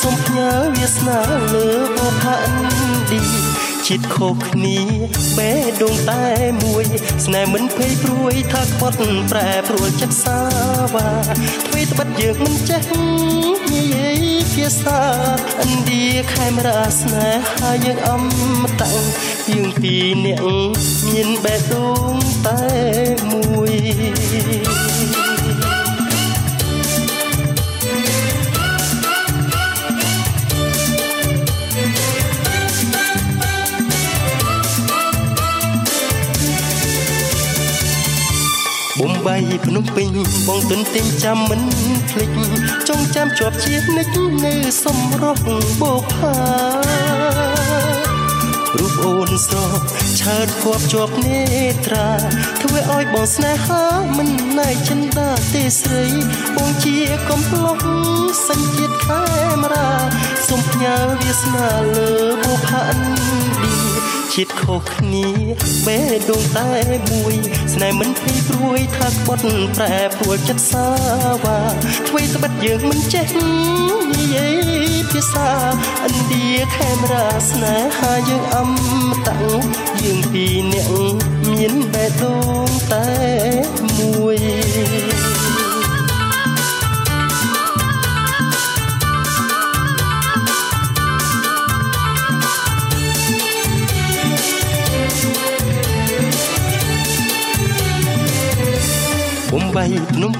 [0.00, 1.18] សូមផ្ញើវាសនា
[1.52, 2.56] លើបូផាអិន
[3.10, 3.53] ឌី
[3.88, 4.78] ជាតិខុសគ្នា
[5.38, 6.24] បេះដូងតែ
[6.64, 6.84] មួយ
[7.24, 8.96] ស្នេហ៍មិនភ័យព្រួយថាខ្វាត់
[9.30, 10.40] ប្រែប្រួលចិត្តសា
[10.94, 11.08] វ៉ា
[11.66, 12.82] អ្វីត្បិតយើងមិនចេះ
[13.72, 15.02] និយាយភាសា
[15.62, 17.28] ឥណ្ឌាខេមរាស្នេ
[17.60, 18.24] ហាយើងអម
[18.80, 18.94] តៈ
[19.50, 20.48] យើងពីរនាក់
[21.06, 22.14] មានបេះដូង
[22.46, 22.60] តែ
[23.30, 23.72] មួយ
[25.14, 25.23] បំ
[39.26, 40.08] បីភ្នំពេញ
[40.46, 41.60] បងទុនទិញចាំមិន
[42.10, 42.30] ភ្លេច
[42.88, 44.08] ចងចាំជាប់ជានិច
[44.44, 45.42] នៅសំរស់
[45.80, 46.34] បូផា
[48.78, 49.80] រូបអូនស្រស់
[50.20, 51.40] ឆើតគប់ជាប់នេ
[51.86, 52.08] ត្រា
[52.62, 53.84] ធ្វើឲ្យបងស្នេហា
[54.16, 56.04] មិនណៃចិនដាទេស្រី
[56.56, 56.96] បងជា
[57.28, 57.78] កំប្លុក
[58.48, 59.22] សញ្ជាតិខេ
[59.60, 59.90] មរា
[60.48, 62.08] សូមផ្ញើវាសនាលើ
[62.42, 62.96] បូផាន
[63.26, 63.53] ឌី
[64.34, 65.26] ជាតិខុសគ្នា
[65.86, 66.70] បេះដូងតែ
[67.10, 67.34] មួយ
[67.72, 69.44] ស្នេហ៍មិនភ័យព្រួយថាក្បត់
[69.76, 70.86] ប្រែប្រួលចិត្តសា
[71.44, 71.58] វ៉ា
[72.08, 73.26] អ្វីត្បិតយើងមិនចេះ
[74.12, 74.48] និយា
[74.90, 75.50] យភាសា
[76.06, 78.70] ឥណ្ឌាខេមរាស្នេហាយើងអម
[79.26, 79.38] តៈ
[80.02, 80.94] យើងពីរនាក់
[81.50, 82.93] មានបេះដូងតែ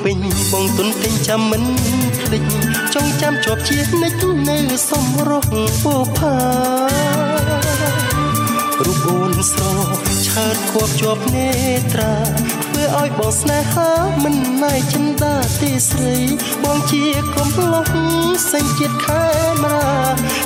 [0.05, 0.18] ពេញ
[0.52, 1.64] បងទុនទិញចាំមិន
[2.20, 2.44] ភ្លេច
[2.94, 5.50] ចងចាំជាប់ជានិចនៅសំរស់
[5.84, 6.36] បូផា
[8.84, 9.90] រូបអូនស្រស់
[10.26, 11.48] ឆើតគប់ជាប់នេ
[11.92, 12.14] ត្រា
[12.64, 13.90] ធ្វើឲ្យបងស្នេហា
[14.22, 16.16] មិនណៃចិនដាទេស្រី
[16.64, 17.86] បងជាកំប្លុក
[18.50, 19.24] សញ្ជាតិខេ
[19.62, 19.88] មរា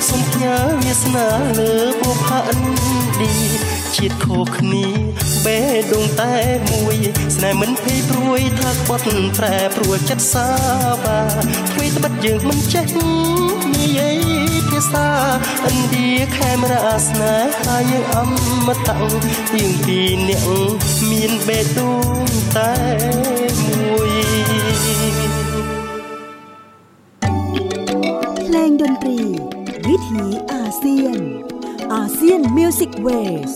[0.08, 1.26] សូមផ្ញើវាសនា
[1.58, 2.62] លើបូផាអិន
[3.18, 4.85] ឌី ជាតិខុសគ្នា
[5.45, 6.35] បេះដូងតែ
[6.71, 6.97] មួយ
[7.35, 9.03] ស្នេហ៍មិនភ័យព្រួយថាក្បត់
[9.37, 10.47] ប្រែប្រួលចិត្តសា
[11.03, 11.19] វ៉ា
[11.71, 12.85] អ្វីត្បិតយើងមិនចេះ
[13.75, 14.17] និយាយ
[14.69, 15.07] ភាសា
[15.69, 18.17] ឥណ្ឌាខេមរាស្នេហាយើងអ
[18.67, 18.99] មតៈ
[19.53, 20.73] យើងពីរនាក់
[21.09, 21.91] មានបេះដូ
[22.25, 22.73] ងតែ
[23.67, 24.11] មួយ
[28.45, 29.19] เพลงดนตรี
[29.87, 31.19] วิถีอาเซียน
[31.93, 33.07] อาเซียนมิวสิกเว
[33.49, 33.51] ส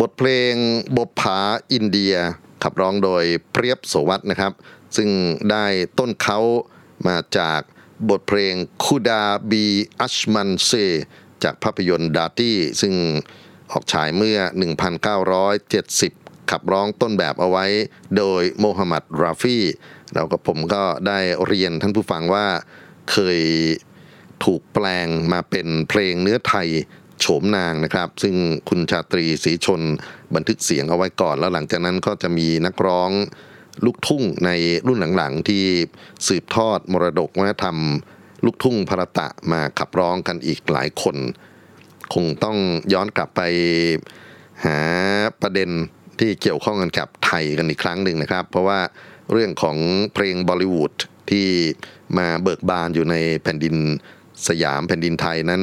[0.00, 0.54] บทเพลง
[0.96, 1.38] บผา
[1.72, 2.14] อินเดีย
[2.62, 4.52] ขับร้องโดยเปรียบโสวัตนะครับ
[4.96, 5.10] ซึ่ง
[5.50, 5.66] ได้
[5.98, 6.40] ต้นเขา
[7.06, 7.60] มาจาก
[8.10, 9.64] บทเพลงคูดาบี
[10.00, 10.70] อัชมันเซ
[11.44, 12.94] จากภาพยนตร์ดาตี้ซึ่ง
[13.72, 14.38] ออกฉายเมื่อ
[15.64, 17.66] 1970 ขับร้องต้นแบบเอาไว้
[18.16, 19.58] โดยโมฮัมหมัดราฟี
[20.14, 22.46] แล้วก็ผมก็ได้เรียนท่านผู้ฟังว่า
[23.10, 23.40] เคย
[24.44, 26.68] ถูกแปลงมาเป็นเพลงเนื้อไทย
[27.20, 28.34] โฉมนางนะครับ ซึ่ง
[28.68, 29.80] คุณชาตรีศรีชน
[30.34, 33.10] บันทึกเสียงเอาไว้ก่อน แล้วหลังจากนั้นก็จะมีนักร้อง
[33.84, 34.50] ลูกทุ่งใน
[34.86, 35.64] รุ่นหลังๆ ที่
[36.26, 37.78] สืบทอดมรดกวัฒนธรรม
[38.44, 41.16] ลูกทุ่งพรตะมาขับร้องกันอีกหลายคน
[42.14, 42.56] คงต้อง
[42.92, 43.40] ย้อนกลับไป
[44.64, 44.78] หา
[45.42, 45.70] ประเด็น
[46.18, 48.80] ที่เกี่ยวข้องกันกับไทยกันอีกครั้งหนึ่งนะครับ เพราะว่า
[49.32, 49.76] เรื่องของ
[50.14, 50.92] เพลงบอลิวูด
[51.30, 51.48] ที่
[52.18, 53.76] มาเบิกบานอยู่ในแผ่นดิน
[54.48, 55.62] สยามแผ่นดินไทยนั้น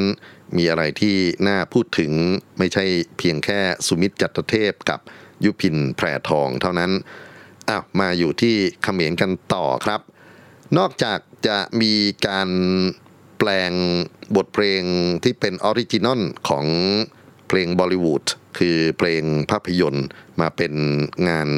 [0.58, 1.18] มีอะไรที่
[1.48, 2.12] น่าพูดถึง
[2.58, 2.86] ไม่ใช่
[3.18, 5.00] เพียงแค่สุมิตจัตเทพกับ
[5.44, 6.92] ยุพินแพรทองเท่านั้น
[7.70, 10.02] อ้าวมาอยู่ที่เขมรกันต่อครับ
[10.78, 11.94] นอกจากจะมี
[12.28, 12.50] การ
[13.40, 13.72] แปลง
[14.36, 14.82] บทเพลง
[15.24, 16.66] ที่เป็น original ของ
[17.48, 18.26] เพลงบอลิวูด
[18.58, 20.08] คือเพลงภาพยนตร์
[20.42, 20.74] มาเป็น
[21.30, 21.50] งาน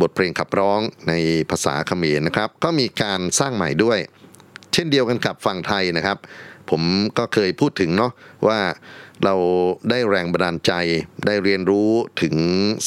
[0.00, 1.12] บทเพลงขับร้องใน
[1.50, 3.98] ภาษาเขมรนะครับ ก็มีการสร้างใหม่ด้วย
[4.72, 6.18] เช่นเดียวกันกับฝั่งไทยนะครับ
[6.70, 6.82] ผม
[7.18, 8.12] ก็เคยพูดถึงเนาะ
[8.46, 8.60] ว่า
[9.24, 9.34] เรา
[9.90, 10.72] ได้แรงบันดาลใจ
[11.26, 11.90] ได้เรียนรู้
[12.22, 12.34] ถึง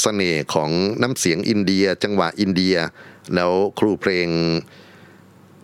[0.01, 0.69] เสน่ห์ของ
[1.01, 2.75] น้ำเสียงอินเดีย จังหวะอินเดีย
[3.35, 4.27] แล้วครูเพลง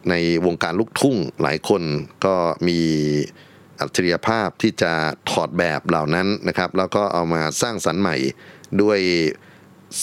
[0.10, 0.16] ใน
[0.46, 1.84] วงการลูกทุ่งหลายคน
[2.26, 2.36] ก็
[2.68, 2.80] มี
[3.80, 4.94] อัจฉริยภาพที่จะ
[5.30, 8.16] ถอดแบบเหล่านั้นนะครับ แล้วก็เอามาสร้างสรรค์ใหม่
[8.82, 9.00] ด้วย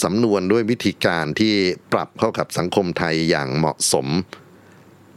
[0.03, 1.55] สำนวนด้วยวิธีการที่
[1.93, 4.07] ปรับเข้ากับสังคมไทยอย่างเหมาะสม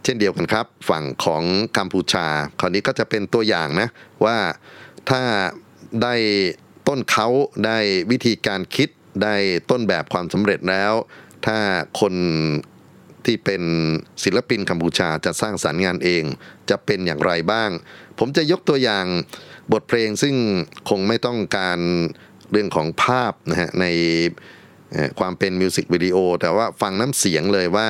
[0.08, 1.44] ช่นเดียวกันครับ ฝั่งของ
[1.78, 2.26] กัมพูชา
[2.60, 3.88] คราวนี้ก็จะเป็นตัวอย่างนะ
[4.26, 4.38] ว่า
[5.10, 5.22] ถ้า
[6.04, 6.16] ได้
[6.88, 7.28] ต้นเขา
[7.66, 7.78] ได้
[8.12, 8.90] วิธีการคิด
[9.24, 9.36] ได้
[9.70, 10.94] ต้นแบบความสำเร็จแล้ว
[11.46, 11.58] ถ้า
[12.00, 12.14] คน
[13.26, 13.64] ที่เป็น
[14.24, 16.24] ศิลปินกัมพูชาจะสร้างสารรค์งานเอง
[16.70, 17.70] จะเป็นอย่างไรบ้าง
[18.20, 19.06] ผมจะยกตัวอย่าง
[19.74, 20.36] บทเพลงซึ่ง
[20.90, 21.80] คงไม่ต้องการ
[22.52, 23.86] เรื่องของภาพนะฮะใน
[25.20, 27.88] ความเป็นมิวสิกวิดีโอแต่ว่าฟังน้ำเสียงเลยว่า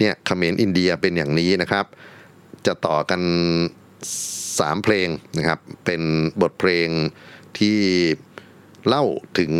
[0.00, 1.86] เนี่ยเขมรอินเดียเป็นอย่างนี้นะครับ
[2.66, 3.22] จะต่อกัน
[4.20, 6.02] 3 เพลงนะครับ เป็น
[6.40, 6.88] บทเพลง
[7.58, 7.78] ที่
[8.86, 9.04] เล่า
[9.38, 9.52] ถึง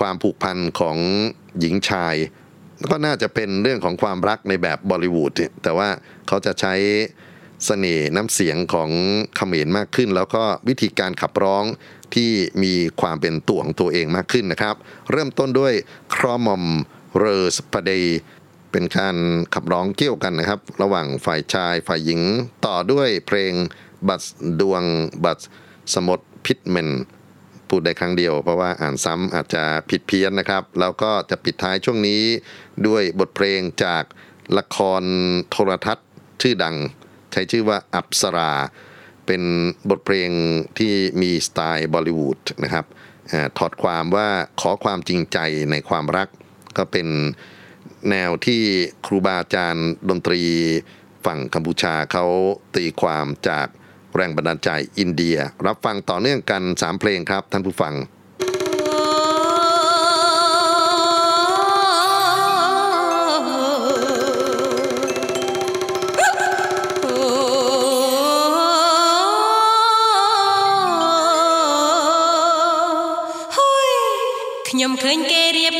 [0.00, 0.96] ความผูกพันของ
[1.60, 2.14] หญิงชาย
[2.90, 5.88] ก็น่าจะเป็นเรื่องของความรักในแบบบอลิวูดแต่ว่า
[6.26, 6.74] เขาจะใช้
[7.66, 8.90] เสน่ห์น้ำเสียงของ
[9.36, 11.64] เขมรมากขึ้น แล้วก็วิธีการขับร้อง
[12.14, 12.30] ที่
[12.62, 14.74] มีความเป็นตัวของตัวเองมากขึ้นนะครับ
[15.12, 15.72] เริ่มต้นด้วย
[16.14, 16.64] ครอมอม
[17.18, 17.24] เร
[17.56, 18.20] สปเดย์
[18.72, 19.16] เป็นการ
[19.54, 22.20] ขับร้องเกี่ยวกันนะครับ ระหว่างฝ่ายชายฝ่ายหญิง
[22.66, 23.52] ต่อด้วยเพลง
[24.08, 24.22] บัต
[24.60, 24.82] ดวง
[25.24, 25.38] บัต
[25.94, 26.88] สมดพิทเมน
[27.68, 32.22] พูดได้ครั้งเดียว เพราะว่าอ่านซ้ำอาจจะผิดเพี้ยนนะครับ แล้วก็จะปิดท้ายช่วงนี้
[32.86, 34.04] ด้วยบทเพลงจาก
[34.58, 35.02] ละคร
[35.50, 36.06] โทรทัศน์
[36.42, 36.76] ชื่อดัง
[37.32, 38.52] ใช้ชื่อว่าอัปสรา
[39.26, 39.42] เป็น
[39.90, 40.30] บทเพลง
[40.78, 40.92] ที่
[41.22, 42.84] มีสไตล์บอลิวูดนะครับ
[43.32, 44.28] อถอดความว่า
[44.60, 45.38] ขอความจริงใจ
[45.70, 46.28] ในความรัก
[46.76, 47.08] ก็เป็น
[48.09, 48.61] แนวที่
[49.05, 50.41] ครูบาอาจารย์ดนตรี
[51.25, 52.25] ฝั่งกัมพูชาเขา
[52.75, 53.67] ตีความจาก
[54.15, 57.95] แรงบันดาลใจอินเดีย รับฟังต่อเนื่องกัน 3 เพลงครับท่านผู้ฟัง
[74.69, 75.73] ខ្ញុំឃើញគេរៀប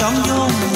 [0.00, 0.10] បោ
[0.74, 0.75] ក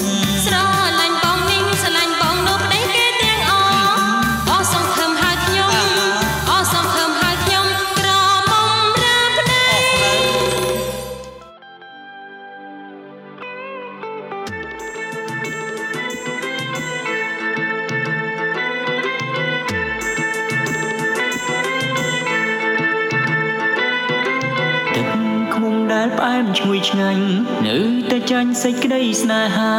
[28.63, 29.73] សេចក្តីស្នេហា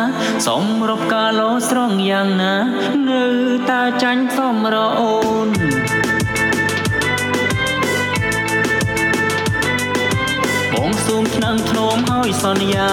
[0.48, 2.56] សំរពកាលោស្រងយ៉ាងណា
[3.10, 3.24] នៅ
[3.70, 5.16] តាចាញ់សំរអូ
[5.46, 5.48] ន
[10.74, 12.90] បងសូមឆ្នាំធ្នមឲ្យសន្យា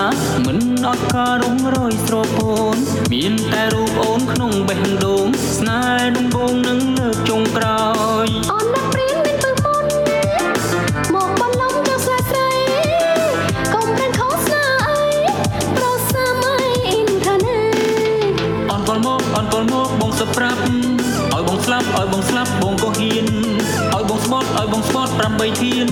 [0.47, 0.59] មិន
[0.89, 2.76] អត់ការរំរយស្រពូន
[3.12, 5.26] មានតែរូបអូនក្នុងបេះដូង
[5.57, 7.86] ស្នេហ៍ដំបូងនឹងលើកចុងក្រោ
[8.26, 8.67] យអូន
[22.29, 23.26] ស្លាប់បងក៏ហ៊ាន
[23.95, 25.89] ឲ្យបងស្មត់ឲ្យបងស្មត់8ធាន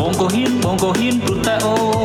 [0.00, 2.01] បងក៏ហ៊ានបងក៏ហ៊ានព្រោះតែអូន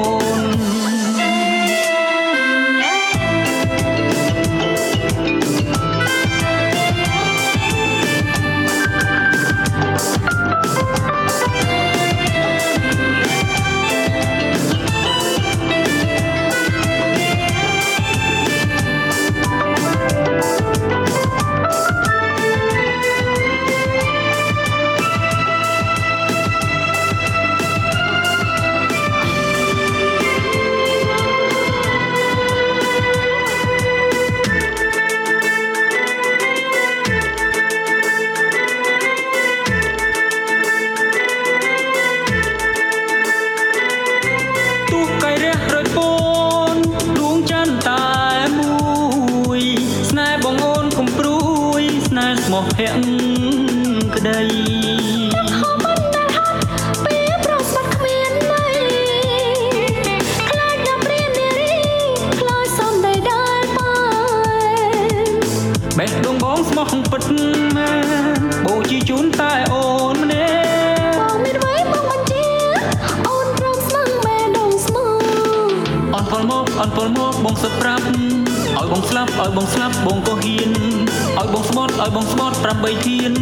[82.07, 83.33] ឲ្យបងស្បត់8ទៀន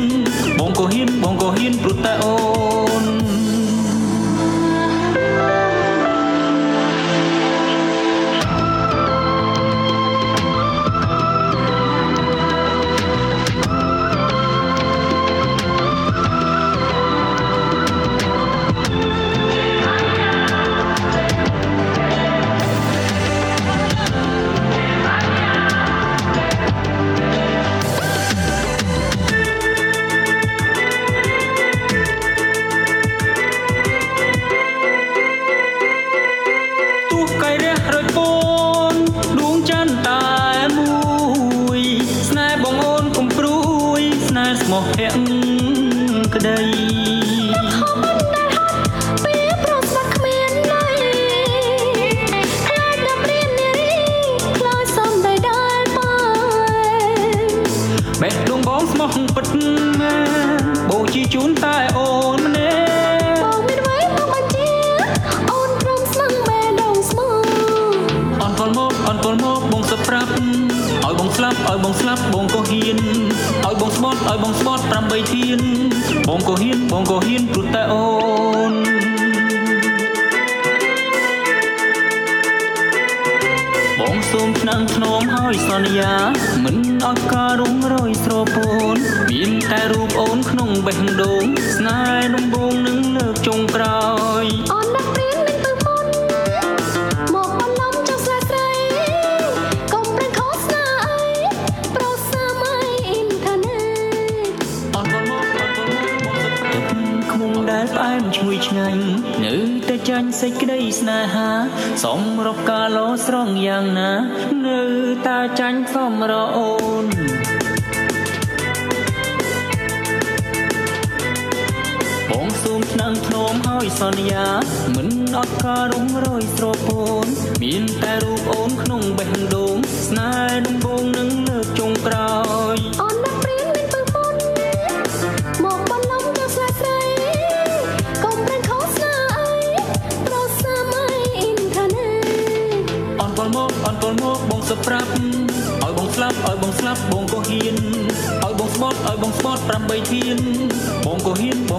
[0.60, 2.45] បងក៏ហ៊ានបងក៏ហ៊ានព្រោះតែអូ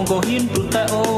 [0.07, 1.16] go hin tu ta o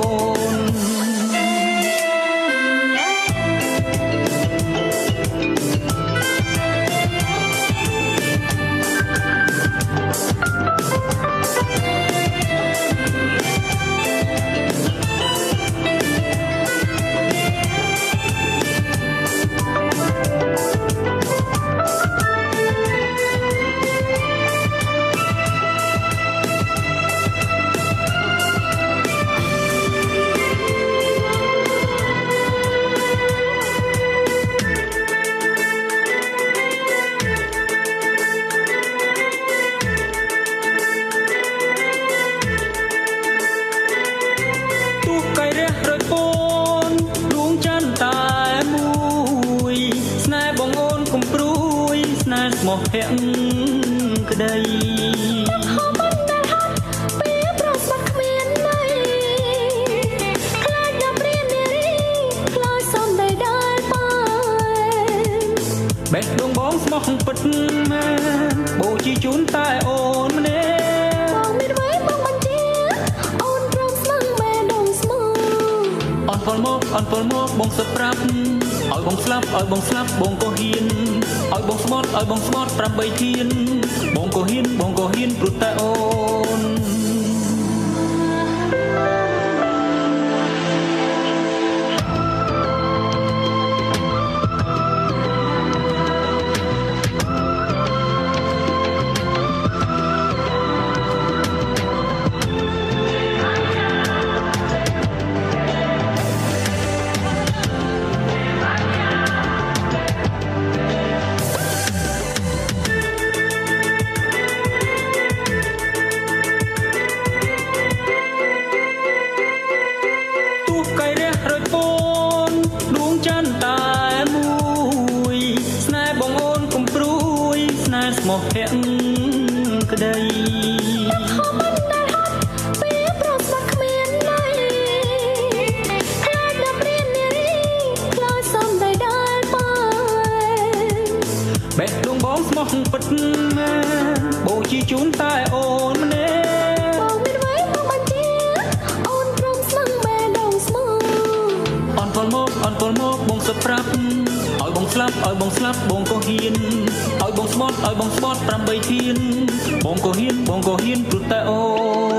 [161.31, 161.63] តែអូ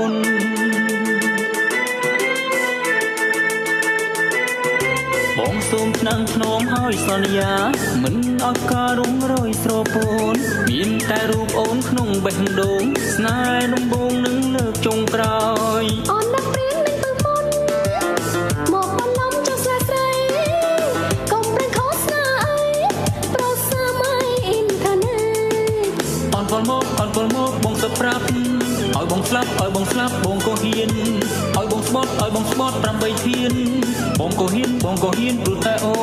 [0.09, 0.11] ន
[5.37, 7.53] បងសូមឆ្នាំងធ្នមហើយសន្យា
[8.03, 10.35] មិនឲ្យការរុងរយស្រពោន
[10.69, 12.83] មានតែរូបអូនក្នុងបេះដូង
[13.13, 15.50] ស្នេហ៍ដំបងនឹងលើកចុងក្រោយ
[29.30, 30.90] ស្លាប់ឲ្យបងស្លាប់បងក៏ហ៊ាន
[31.56, 33.52] ឲ្យបងស្បត់ឲ្យបងស្បត់8ធាន
[34.20, 35.94] បងក៏ហ៊ានបងក៏ហ៊ានព្រោះតែអូ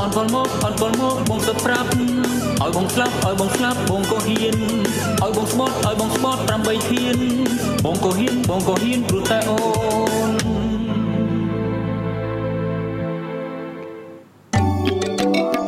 [0.00, 1.88] អន់ពលមកអន់ពលមកបងសឹកប្រាប់
[2.62, 4.56] ឲ្យបងស្លាប់ឲ្យបងស្លាប់បងក៏ហ៊ាន
[5.22, 7.16] ឲ្យបងស្បត់ឲ្យបងស្បត់8ធាន
[7.84, 9.58] បងក៏ហ៊ានបងក៏ហ៊ានព្រោះតែអូ
[10.28, 10.30] ន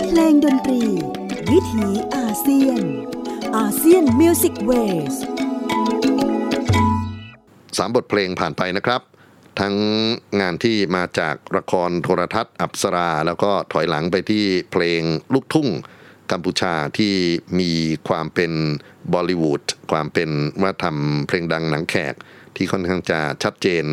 [0.08, 0.82] เพลงดนตรี
[1.50, 1.86] วิถี
[2.16, 2.82] อาเซียน
[3.56, 4.72] อาเซียนมิวสิกเว
[5.14, 5.16] ส
[7.83, 9.01] สามบทเพลงผ่านไปนะครับ
[9.59, 9.75] ทั้ง
[10.41, 15.01] งานที่มาจากละครโทรทัศน์ อัปสรา แล้วก็ถอยหลังไปที่เพลง
[15.33, 15.67] ลูกทุ่ง
[16.31, 17.13] กัมพูชาที่
[17.59, 17.71] มี
[18.07, 18.51] ความเป็น
[19.13, 20.29] บอลิวูดความเป็น
[20.61, 22.13] วัฒนธรรมเพลงดังหนังแขก
[22.55, 23.85] ที่ค่อนข้างจะชัดเจน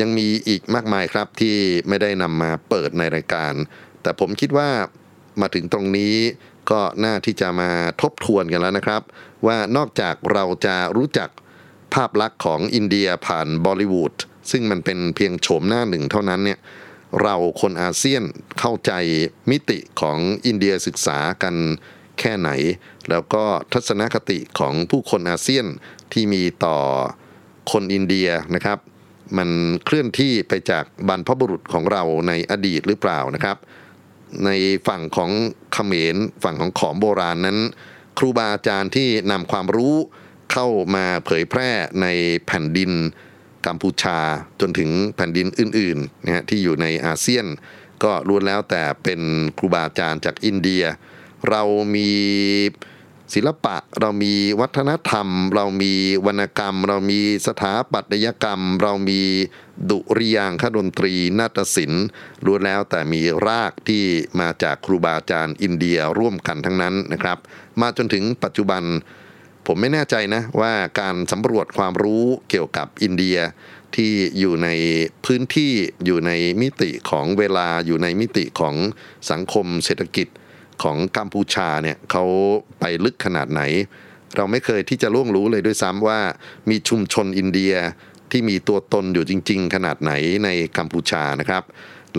[0.00, 1.56] ยังมีอีกมากมายครับที่
[1.88, 3.52] ไม่ได้นำมาเปิดในรายการ
[4.02, 4.70] แต่ผมคิดว่า
[5.40, 6.14] มาถึงตรงนี้
[6.70, 7.70] ก็น่าที่จะมา
[8.02, 9.02] ทบทวนกันแล้วนะครับ
[9.46, 11.30] ว่านอกจากเราจะรู้จัก
[11.94, 14.14] ภาพลักษณ์ของอินเดียผ่านบอลิวูด
[14.50, 16.58] ซึ่งมันเป็นเพียงโฉมหน้าหนึ่งเท่านั้นเนี่ย
[17.22, 18.22] เราคนอาเซียน
[18.60, 18.92] เข้าใจ
[19.50, 21.54] มิติของอินเดียศึกษากัน
[22.18, 22.50] แค่ไหน
[23.10, 25.66] แล้วก็ทัศนคติของผู้คนอาเซียน
[26.12, 26.78] ที่มีต่อ
[27.72, 28.78] คนอินเดียนะครับ
[29.38, 29.50] มัน
[29.84, 33.56] เคลื่อนที่ไปจากบรรพบุรุษของเราในอดีตหรือเปล่านะครับ
[34.44, 34.50] ใน
[34.88, 35.30] ฝั่งของ
[35.72, 37.58] เขมรฝั่งของขอมโบราณนั้น
[38.18, 39.96] ครูบาอาจารย์ที่นำความรู้
[40.52, 41.70] เข้ามาเผยแพร่
[42.02, 42.06] ใน
[42.46, 42.92] แผ่นดิน
[43.66, 44.18] กัมพูชา
[44.60, 47.46] จนถึงแผ่นดินอื่นๆนะฮะที่อยู่ในอาเซียน
[48.04, 49.20] ก็ล้วนแล้วแต่เป็น
[49.58, 50.84] ครูบาอาจารย์จากอินเดีย
[51.48, 51.62] เรา
[51.94, 52.10] มี
[53.34, 55.92] ศิลปะเรามีวัฒนธรรม เรามี
[56.26, 59.22] วรรณกรรม เรามีสถาปัตยกรรม เรามี
[59.90, 62.06] ดุริยางคดนตรีนาฏศิลป์
[62.44, 64.04] ล้วนแล้วแต่มีรากที่
[64.40, 67.38] มาจากครูบาอาจารย์อินเดียร่วมกันทั้งนั้นนะครับ
[67.80, 68.82] มาจนถึงปัจจุบัน
[69.66, 73.38] ผมไม่แน่ใจนะว่าการสำรวจความรู้เกี่ยวกับอินเดีย
[73.96, 74.68] ที่อยู่ใน
[75.24, 75.72] พื้นที่
[76.04, 78.74] อยู่ในมิติของเวลาอยู่ในมิติของ
[79.30, 80.28] สังคมเศรษฐกิจ
[80.82, 82.24] ของกัมพูชาเนี่ยเขา
[82.80, 83.62] ไปลึกขนาดไหน
[84.36, 86.20] เราไม่เคยที่จะล่วงรู้เลยด้วยซ้ำว่า
[86.70, 87.74] มีชุมชนอินเดีย
[88.30, 90.12] ที่มีตัวตนอยู่จริง ๆ ขนาดไหน
[90.44, 90.48] ใน
[90.78, 91.64] กัมพูชานะครับ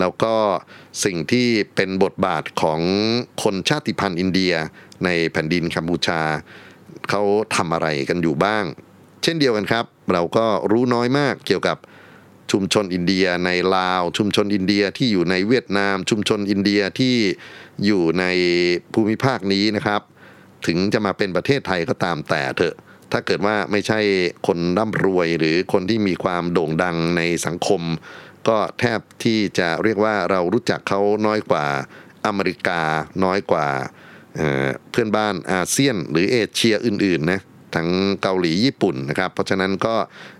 [0.00, 0.34] แล้วก็
[1.04, 2.80] สิ่งที่เป็นบทบาทของ
[3.42, 4.54] คนชาติพันธุ์อินเดีย
[5.04, 6.20] ในแผ่นดินกัมพูชา
[7.10, 7.22] เขา
[7.56, 8.64] ทำอะไรกันอยู่บ้าง
[9.22, 11.78] เช่นเดียวกันครับ เราก็รู้น้อยมากเกี่ยวกับ
[12.52, 17.16] ชุมชนอินเดียในลาว ชุมชนอินเดียที่อยู่ในเวียดนาม ชุมชนอินเดียที่
[17.84, 18.24] อยู่ใน
[18.94, 20.02] ภูมิภาคนี้นะครับ
[20.66, 22.74] ถึงจะมาเป็นประเทศไทยก็ตามแต่เถอะ
[23.12, 24.00] ถ้าเกิดว่าไม่ใช่
[24.46, 27.82] คนร่ำรวยหรือคนที่มีความโด่งดังในสังคม
[28.48, 31.66] ก็แทบที่จะเรียกว่าเรารู้จักเขาน้อยกว่า
[32.26, 32.82] อเมริกา
[33.24, 33.66] น้อยกว่า
[34.90, 37.40] เพื่อนบ้านอาเซียนหรือเอเชียอื่นๆนะ
[37.74, 37.88] ทั้ง
[38.22, 39.94] เกาหลีญี่ปุ่นนะครับ เพราะฉะนั้นก็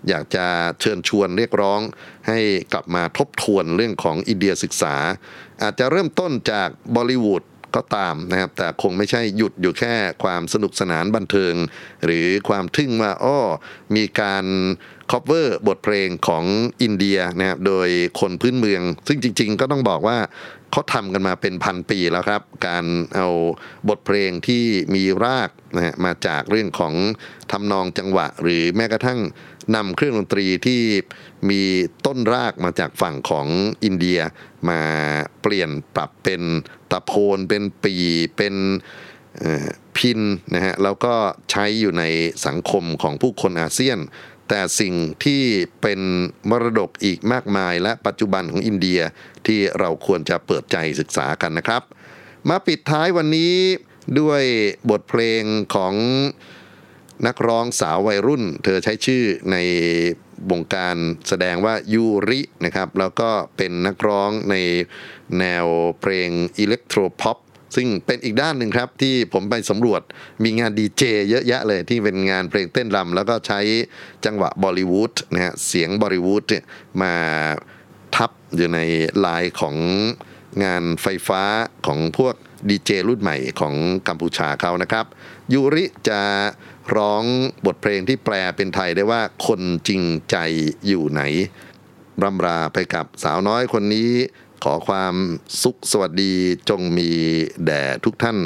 [0.09, 0.45] อยากจะ
[0.81, 1.81] เชิญชวนเรียกร้อง
[2.27, 2.39] ให้
[2.73, 4.95] กลับมาทบทวนเรื่องของอินเดียศึกษา
[5.63, 7.43] อาจจะเริ่มต้นจากบอลิวูด
[7.75, 9.93] ก็ตามนะครับ แต่คงไม่ใช่หยุดอยู่แค่
[10.23, 11.53] ความสนุกสนานบันเทิง
[12.05, 13.39] หรือความทึ่งว่าอ้อ
[13.95, 14.45] มีการ
[15.11, 16.43] คอ v เวอร์บทเพลงของ
[16.81, 17.89] อินเดียนะครับโดย
[18.19, 20.17] คนพื้นเมือง ซึ่งจริง ๆ ก็ต้องบอกว่า
[20.71, 23.27] เขาทำกันมาเป็นพันปีแล้วครับ การเอา
[23.89, 24.63] บทเพลงที่
[24.95, 26.93] มีรากนะฮะมาจากเรื่องของ
[27.51, 29.19] ทำนองจังหวะ หรือแม้กระทั่ง
[29.75, 30.81] นำเครื่องดนตรีที่
[31.49, 31.61] มี
[32.05, 33.47] ต้นรากมาจากฝั่งของ
[33.83, 34.19] อินเดีย
[34.69, 34.81] มา
[35.41, 36.41] เปลี่ยนปรับเป็น
[36.91, 37.95] ตะโพนเป็นปี
[38.37, 38.55] เป็น
[39.97, 40.19] พิน
[40.53, 41.13] นะฮะแล้วก็
[41.51, 42.03] ใช้อยู่ใน
[42.45, 43.99] สังคมของผู้คนอาเซียน
[44.49, 44.93] แต่สิ่ง
[45.25, 45.41] ที่
[45.81, 45.99] เป็น
[46.49, 48.99] มรดกอีกมากมาย และปัจจุบันของอินเดีย
[49.47, 51.81] ที่เราควรจะเปิดใจศึกษากันนะครับ
[52.49, 53.55] มาปิดท้ายวันนี้
[54.19, 54.43] ด้วย
[54.89, 55.43] บทเพลง
[55.75, 55.93] ของ
[57.27, 59.57] นักร้องสาววัยรุ่น เธอใช้ชื่อใน
[60.51, 60.95] วงการ
[61.27, 64.55] แสดงว่ายูรินะครับ แล้วก็เป็นนักร้องใน
[65.39, 65.65] แนว
[66.01, 66.29] เพลง
[66.59, 67.37] อิเล็กโทรพ็อป
[67.75, 70.01] ซึ่งเป็นอีกด้านหนึ่งครับที่ผมไปสำรวจ
[70.43, 73.59] มีงานดีเจเยอะแยะเลยที่เป็นงานเพลงเต้นรำแล้วก็ใช้
[74.25, 76.63] จังหวะบอลิวูดนะฮะเสียงบอลิวูดเนี่ย
[77.01, 77.13] มา
[78.15, 78.79] ทับอยู่ใน
[79.25, 79.75] ลายของ
[80.63, 81.43] งานไฟฟ้า
[81.87, 82.35] ของพวก
[82.69, 83.75] ดีเจรุ่นใหม่ของ
[84.07, 85.05] กัมพูชาเขานะครับ
[85.53, 86.21] ยูริจะ
[86.95, 87.23] ร้อง
[87.65, 90.01] บทเพลงที่แปลเป็นไทยได้ว่าคนจริง
[90.31, 90.37] ใจ
[90.87, 91.21] อยู่ไหน
[92.23, 94.09] ร่ำราไปกับสาวน้อยคนนี้
[94.63, 95.15] ขอความ
[95.63, 96.33] สุขสวัสดี
[96.69, 97.09] จงมี
[97.65, 98.37] แด่ทุกท่าน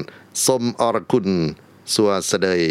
[0.45, 1.28] สมอรคุณ
[1.93, 2.64] สัวเสดย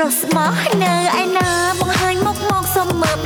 [0.00, 1.48] ប្រុសស្មោះនៅឯណា
[1.80, 3.16] បង្ហាញមុខមកសុំមើល